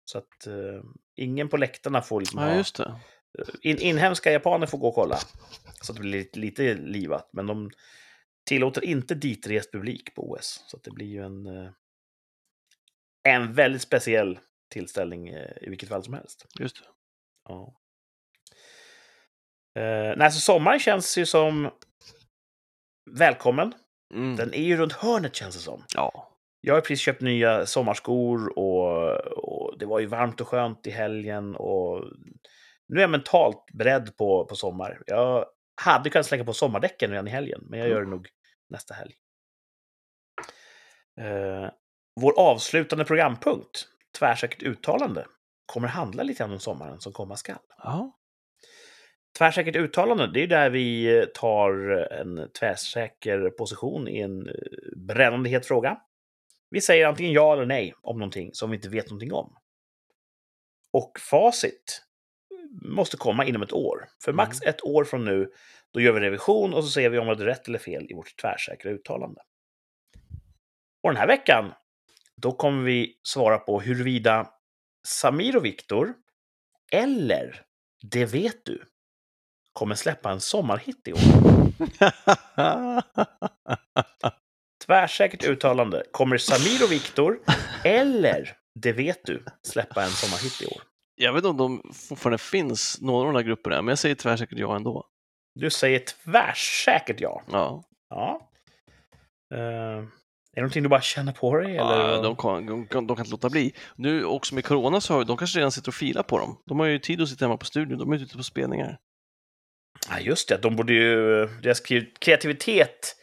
[0.05, 0.83] Så att eh,
[1.17, 3.01] ingen på läktarna får liksom Ja, just det.
[3.63, 5.19] In, inhemska japaner får gå och kolla.
[5.83, 7.31] Så att det blir lite, lite livat.
[7.33, 7.71] Men de
[8.47, 10.65] tillåter inte ditrest publik på OS.
[10.67, 11.71] Så att det blir ju en, eh,
[13.29, 14.39] en väldigt speciell
[14.71, 16.47] tillställning eh, i vilket fall som helst.
[16.61, 16.85] Just det.
[17.49, 17.75] Ja.
[19.81, 21.71] Eh, nej, så sommaren känns ju som
[23.11, 23.75] välkommen.
[24.15, 24.37] Mm.
[24.37, 25.85] Den är ju runt hörnet känns det som.
[25.95, 26.32] Ja.
[26.65, 30.91] Jag har precis köpt nya sommarskor och, och det var ju varmt och skönt i
[30.91, 31.57] helgen.
[31.57, 32.05] Och
[32.89, 35.03] nu är jag mentalt beredd på, på sommar.
[35.07, 35.47] Jag
[35.83, 38.29] hade kunnat släcka på sommardäcken redan i helgen, men jag gör det nog
[38.69, 39.15] nästa helg.
[41.21, 41.71] Eh,
[42.21, 43.89] vår avslutande programpunkt,
[44.19, 45.27] Tvärsäkert uttalande,
[45.67, 47.59] kommer handla lite grann om sommaren som komma skall.
[47.79, 48.19] Ja.
[49.39, 54.55] Tvärsäkert uttalande, det är där vi tar en tvärsäker position i en eh,
[54.97, 56.01] brännande het fråga.
[56.73, 59.57] Vi säger antingen ja eller nej om någonting som vi inte vet någonting om.
[60.93, 62.03] Och facit
[62.83, 64.09] måste komma inom ett år.
[64.25, 65.53] För max ett år från nu,
[65.91, 68.15] då gör vi revision och så ser vi om vi hade rätt eller fel i
[68.15, 69.41] vårt tvärsäkra uttalande.
[71.03, 71.73] Och den här veckan,
[72.37, 74.51] då kommer vi svara på huruvida
[75.07, 76.15] Samir och Viktor,
[76.93, 77.65] eller
[78.03, 78.85] Det vet du,
[79.73, 81.19] kommer släppa en sommarhit i år.
[84.87, 86.03] Tvärsäkert uttalande.
[86.13, 87.39] Kommer Samir och Viktor,
[87.85, 90.83] eller Det vet du, släppa en sommarhit i år?
[91.15, 94.15] jag vet inte om de fortfarande finns, någon av de där grupperna, men jag säger
[94.15, 95.07] tvärsäkert ja ändå.
[95.55, 97.43] Du säger tvärsäkert ja.
[97.53, 97.85] Ja.
[98.09, 98.51] Ja.
[99.55, 101.77] Eh, är det någonting du bara känner på dig?
[101.77, 101.99] Eller?
[102.11, 103.75] Ja, de, kan, de, kan, de kan inte låta bli.
[103.97, 106.59] Nu också med corona så har de kanske redan sitter och filar på dem.
[106.67, 108.99] De har ju tid att sitta hemma på studion, de är ute på spelningar.
[110.11, 110.57] Ja, just det.
[110.63, 111.47] De borde ju...
[111.47, 113.17] Deras kre- kreativitet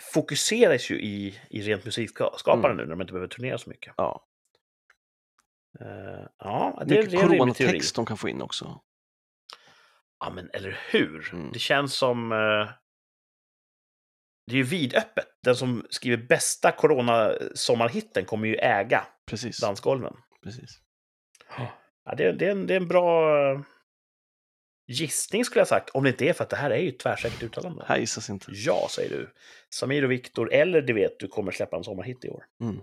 [0.00, 2.76] fokuseras ju i, i rent musikskapande Mm.
[2.76, 3.94] nu när de inte behöver turnera så mycket.
[3.96, 4.26] Ja.
[5.80, 8.80] Eh, ja, det, Mycket är en coronatext de kan få in också.
[10.20, 11.30] Ja, men eller hur?
[11.32, 11.52] Mm.
[11.52, 12.32] Det känns som...
[12.32, 12.70] eh,
[14.46, 15.26] det är ju vidöppet.
[15.42, 19.60] Den som skriver bästa corona-sommarhitten kommer ju äga Precis.
[19.60, 20.16] dansgolven.
[20.42, 20.70] Precis.
[22.04, 23.60] Ja, det, det, är en, det är en bra eh,
[24.86, 25.90] gissning skulle jag sagt.
[25.90, 27.84] Om det inte är för att det här är ju ett tvärsäkert uttalande.
[27.88, 28.46] Här gissas inte.
[28.48, 29.34] Ja, säger du.
[29.70, 32.44] Samir och Viktor, eller det vet du, kommer släppa en sommarhit i år.
[32.60, 32.80] Mm.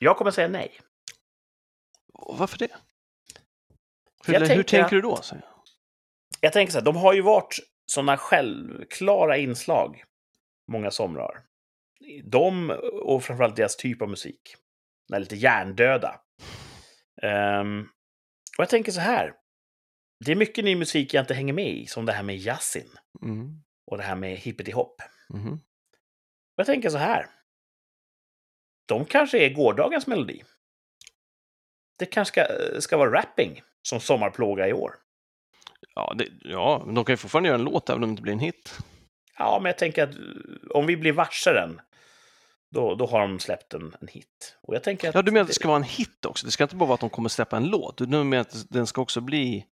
[0.00, 0.80] Jag kommer säga nej.
[2.12, 2.68] Varför det?
[4.26, 5.16] Hur, hur tänker tänker att- du då?
[5.16, 5.52] säger jag?
[6.40, 7.56] Jag tänker så här, de har ju varit
[7.86, 10.04] sådana självklara inslag
[10.72, 11.44] många somrar.
[12.24, 12.70] De
[13.02, 14.54] och framförallt deras typ av musik.
[15.08, 16.20] Den är lite hjärndöda.
[17.22, 17.88] Ehm,
[18.58, 19.34] Och jag tänker så här.
[20.24, 22.88] Det är mycket ny musik jag inte hänger med i, som det här med Yasin
[23.22, 23.62] Mm.
[23.90, 25.02] och det här med hippity hop.
[25.28, 25.52] Mhm.
[25.52, 25.60] Och
[26.56, 27.26] jag tänker så här.
[28.88, 30.44] De kanske är gårdagens melodi.
[31.98, 34.94] Det kanske ska, ska vara rapping som sommarplåga i år.
[35.94, 38.22] Ja, det, ja, men de kan ju fortfarande göra en låt även om det inte
[38.22, 38.78] blir en hit.
[39.38, 40.20] Ja, men jag tänker att eh,
[40.70, 41.80] om vi blir varse den,
[42.70, 44.56] då, då har de släppt en, en hit.
[44.62, 46.46] Och jag tänker att Ja, du menar att det ska vara en hit också?
[46.46, 47.98] Det ska inte bara vara att de kommer släppa en låt.
[47.98, 49.66] Du menar att den ska också bli...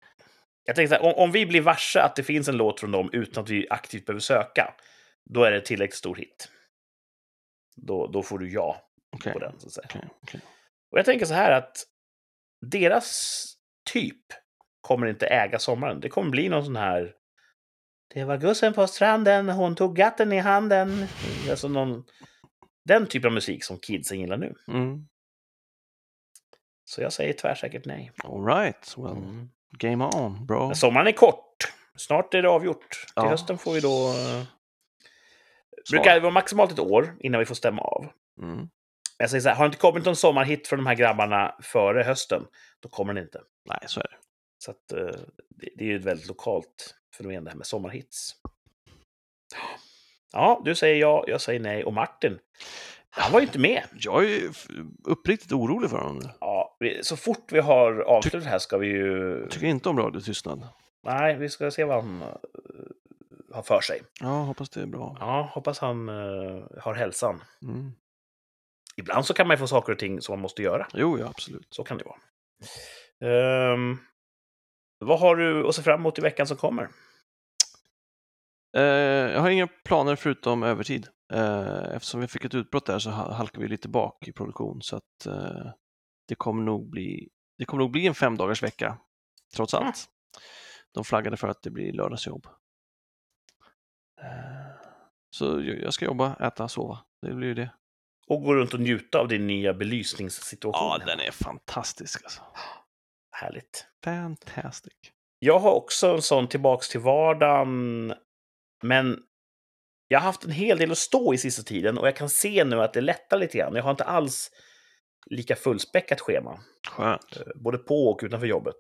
[0.65, 2.91] Jag tänker så här, om, om vi blir varse att det finns en låt från
[2.91, 4.75] dem utan att vi aktivt behöver söka,
[5.25, 6.49] då är det tillräckligt stor hit.
[7.77, 8.77] Då, då får du ja
[9.17, 9.87] Okej, på den, så att säga.
[9.91, 10.41] okej, okej.
[10.91, 11.87] Och jag tänker så här att
[12.71, 13.45] deras
[13.93, 14.23] typ
[14.81, 16.01] kommer inte äga sommaren.
[16.01, 17.13] Det kommer bli någon sån här...
[18.15, 21.07] Det var gussen på stranden, hon tog gatten i handen.
[21.51, 22.05] Alltså någon...
[22.85, 24.55] Den typen av musik som kidsen gillar nu.
[24.69, 25.09] Mm.
[26.85, 28.13] Så jag säger tvärsäkert nej.
[28.25, 29.49] All right, well, Mm.
[29.79, 30.67] game on, bro.
[30.67, 31.73] Men sommaren är kort.
[31.97, 32.91] Snart är det avgjort.
[32.91, 33.29] Till Ja.
[33.29, 34.09] hösten får vi då...
[34.09, 35.99] eh, Svar.
[35.99, 38.07] brukar det vara maximalt ett år innan vi får stämma av.
[38.43, 38.69] Mm.
[39.19, 42.03] Jag säger så här, har det inte kommit någon sommarhit från de här grabbarna före
[42.03, 42.47] hösten,
[42.81, 43.41] då kommer det inte.
[43.69, 44.17] Nej, så är det.
[44.59, 48.35] Så att, eh, det, det är ju ett väldigt lokalt fenomen det här med sommarhits.
[50.35, 51.85] Ja, du säger ja, jag säger nej.
[51.85, 52.39] Och Martin,
[53.11, 53.83] han var ju inte med.
[53.93, 54.41] Jag är
[55.05, 56.31] uppriktigt orolig för honom.
[56.41, 59.41] Ja, så fort vi har avslutat det här ska vi ju...
[59.41, 60.69] Jag tycker inte om radiotystnad.
[61.03, 62.29] Nej, vi ska se vad han eh,
[63.55, 64.03] har för sig.
[64.21, 65.17] Ja, hoppas det är bra.
[65.21, 67.43] Ja, hoppas han eh, har hälsan.
[67.63, 67.93] Mm.
[68.97, 70.87] Ibland så kan man ju få saker och ting som man måste göra.
[70.95, 71.67] Jo, ja, absolut.
[71.71, 72.19] Så kan det vara.
[73.33, 73.99] Ehm,
[74.99, 76.89] vad har du att se fram emot i veckan som kommer?
[78.77, 78.83] Eh,
[79.33, 81.09] jag har inga planer förutom övertid.
[81.33, 84.83] Eh, eftersom vi fick ett utbrott där så ha- halkar vi lite bak i produktion.
[84.83, 85.71] Så att eh,
[86.29, 87.29] det kommer nog bli
[87.59, 88.99] det kommer nog bli en fem dagars vecka,
[89.57, 89.87] trots Mm.
[89.87, 90.05] allt.
[90.95, 92.47] De flaggade för att det blir lördagsjobb.
[95.31, 96.99] Så jag jag ska jobba, äta, sova.
[97.23, 97.71] Det blir ju det.
[98.29, 101.01] Och gå runt och njuta av din nya belysningssituation.
[101.01, 102.43] Ja, den är fantastisk alltså.
[103.37, 103.87] Härligt.
[104.05, 104.93] Fantastic.
[105.39, 108.15] Jag har också en sån tillbaks till vardagen.
[108.85, 109.23] Men
[110.09, 112.65] jag har haft en hel del att stå i sista tiden och jag kan se
[112.65, 113.75] nu att det lättar lite grann.
[113.75, 114.51] Jag har inte alls
[115.31, 117.37] lika fullspäckat schema, Skönt.
[117.37, 118.77] eh, både på och utanför jobbet.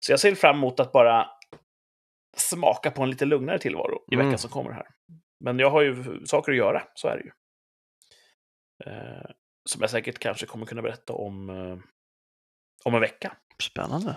[0.00, 1.26] Så jag ser fram emot att bara
[2.36, 4.38] smaka på en lite lugnare tillvaro i veckan Mm.
[4.38, 4.86] som kommer här.
[5.44, 7.30] Men jag har ju saker att göra, så är det ju.
[8.86, 9.30] Eh,
[9.64, 11.78] som jag säkert kanske kommer kunna berätta om, eh,
[12.84, 13.36] om en vecka.
[13.62, 14.16] Spännande.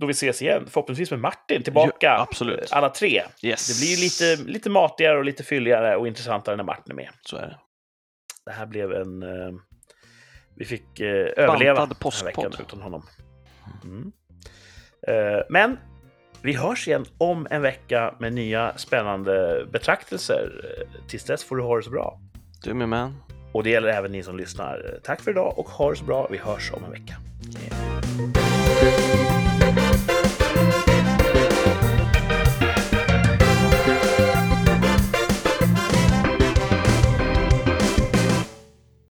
[0.00, 2.06] Då vi ses igen, förhoppningsvis med Martin tillbaka.
[2.06, 2.72] Ja, absolut.
[2.72, 3.22] eh, Alla tre.
[3.42, 3.68] Yes.
[3.68, 7.08] Det blir lite, lite matigare och lite fylligare och intressantare när Martin är med.
[7.22, 7.58] Så är det.
[8.44, 9.22] Det här blev en...
[9.22, 9.52] Eh,
[10.56, 13.06] vi fick eh, överleva den här veckan utan honom.
[13.84, 14.12] Mm.
[15.08, 15.78] Eh, men
[16.42, 20.50] vi hörs igen om en vecka med nya spännande betraktelser.
[20.64, 22.20] Eh, Tills dess får du ha det så bra.
[22.62, 23.22] Du med man.
[23.52, 25.00] Och det gäller även ni som lyssnar.
[25.04, 26.28] Tack för idag och ha det så bra.
[26.30, 27.16] Vi hörs om en vecka.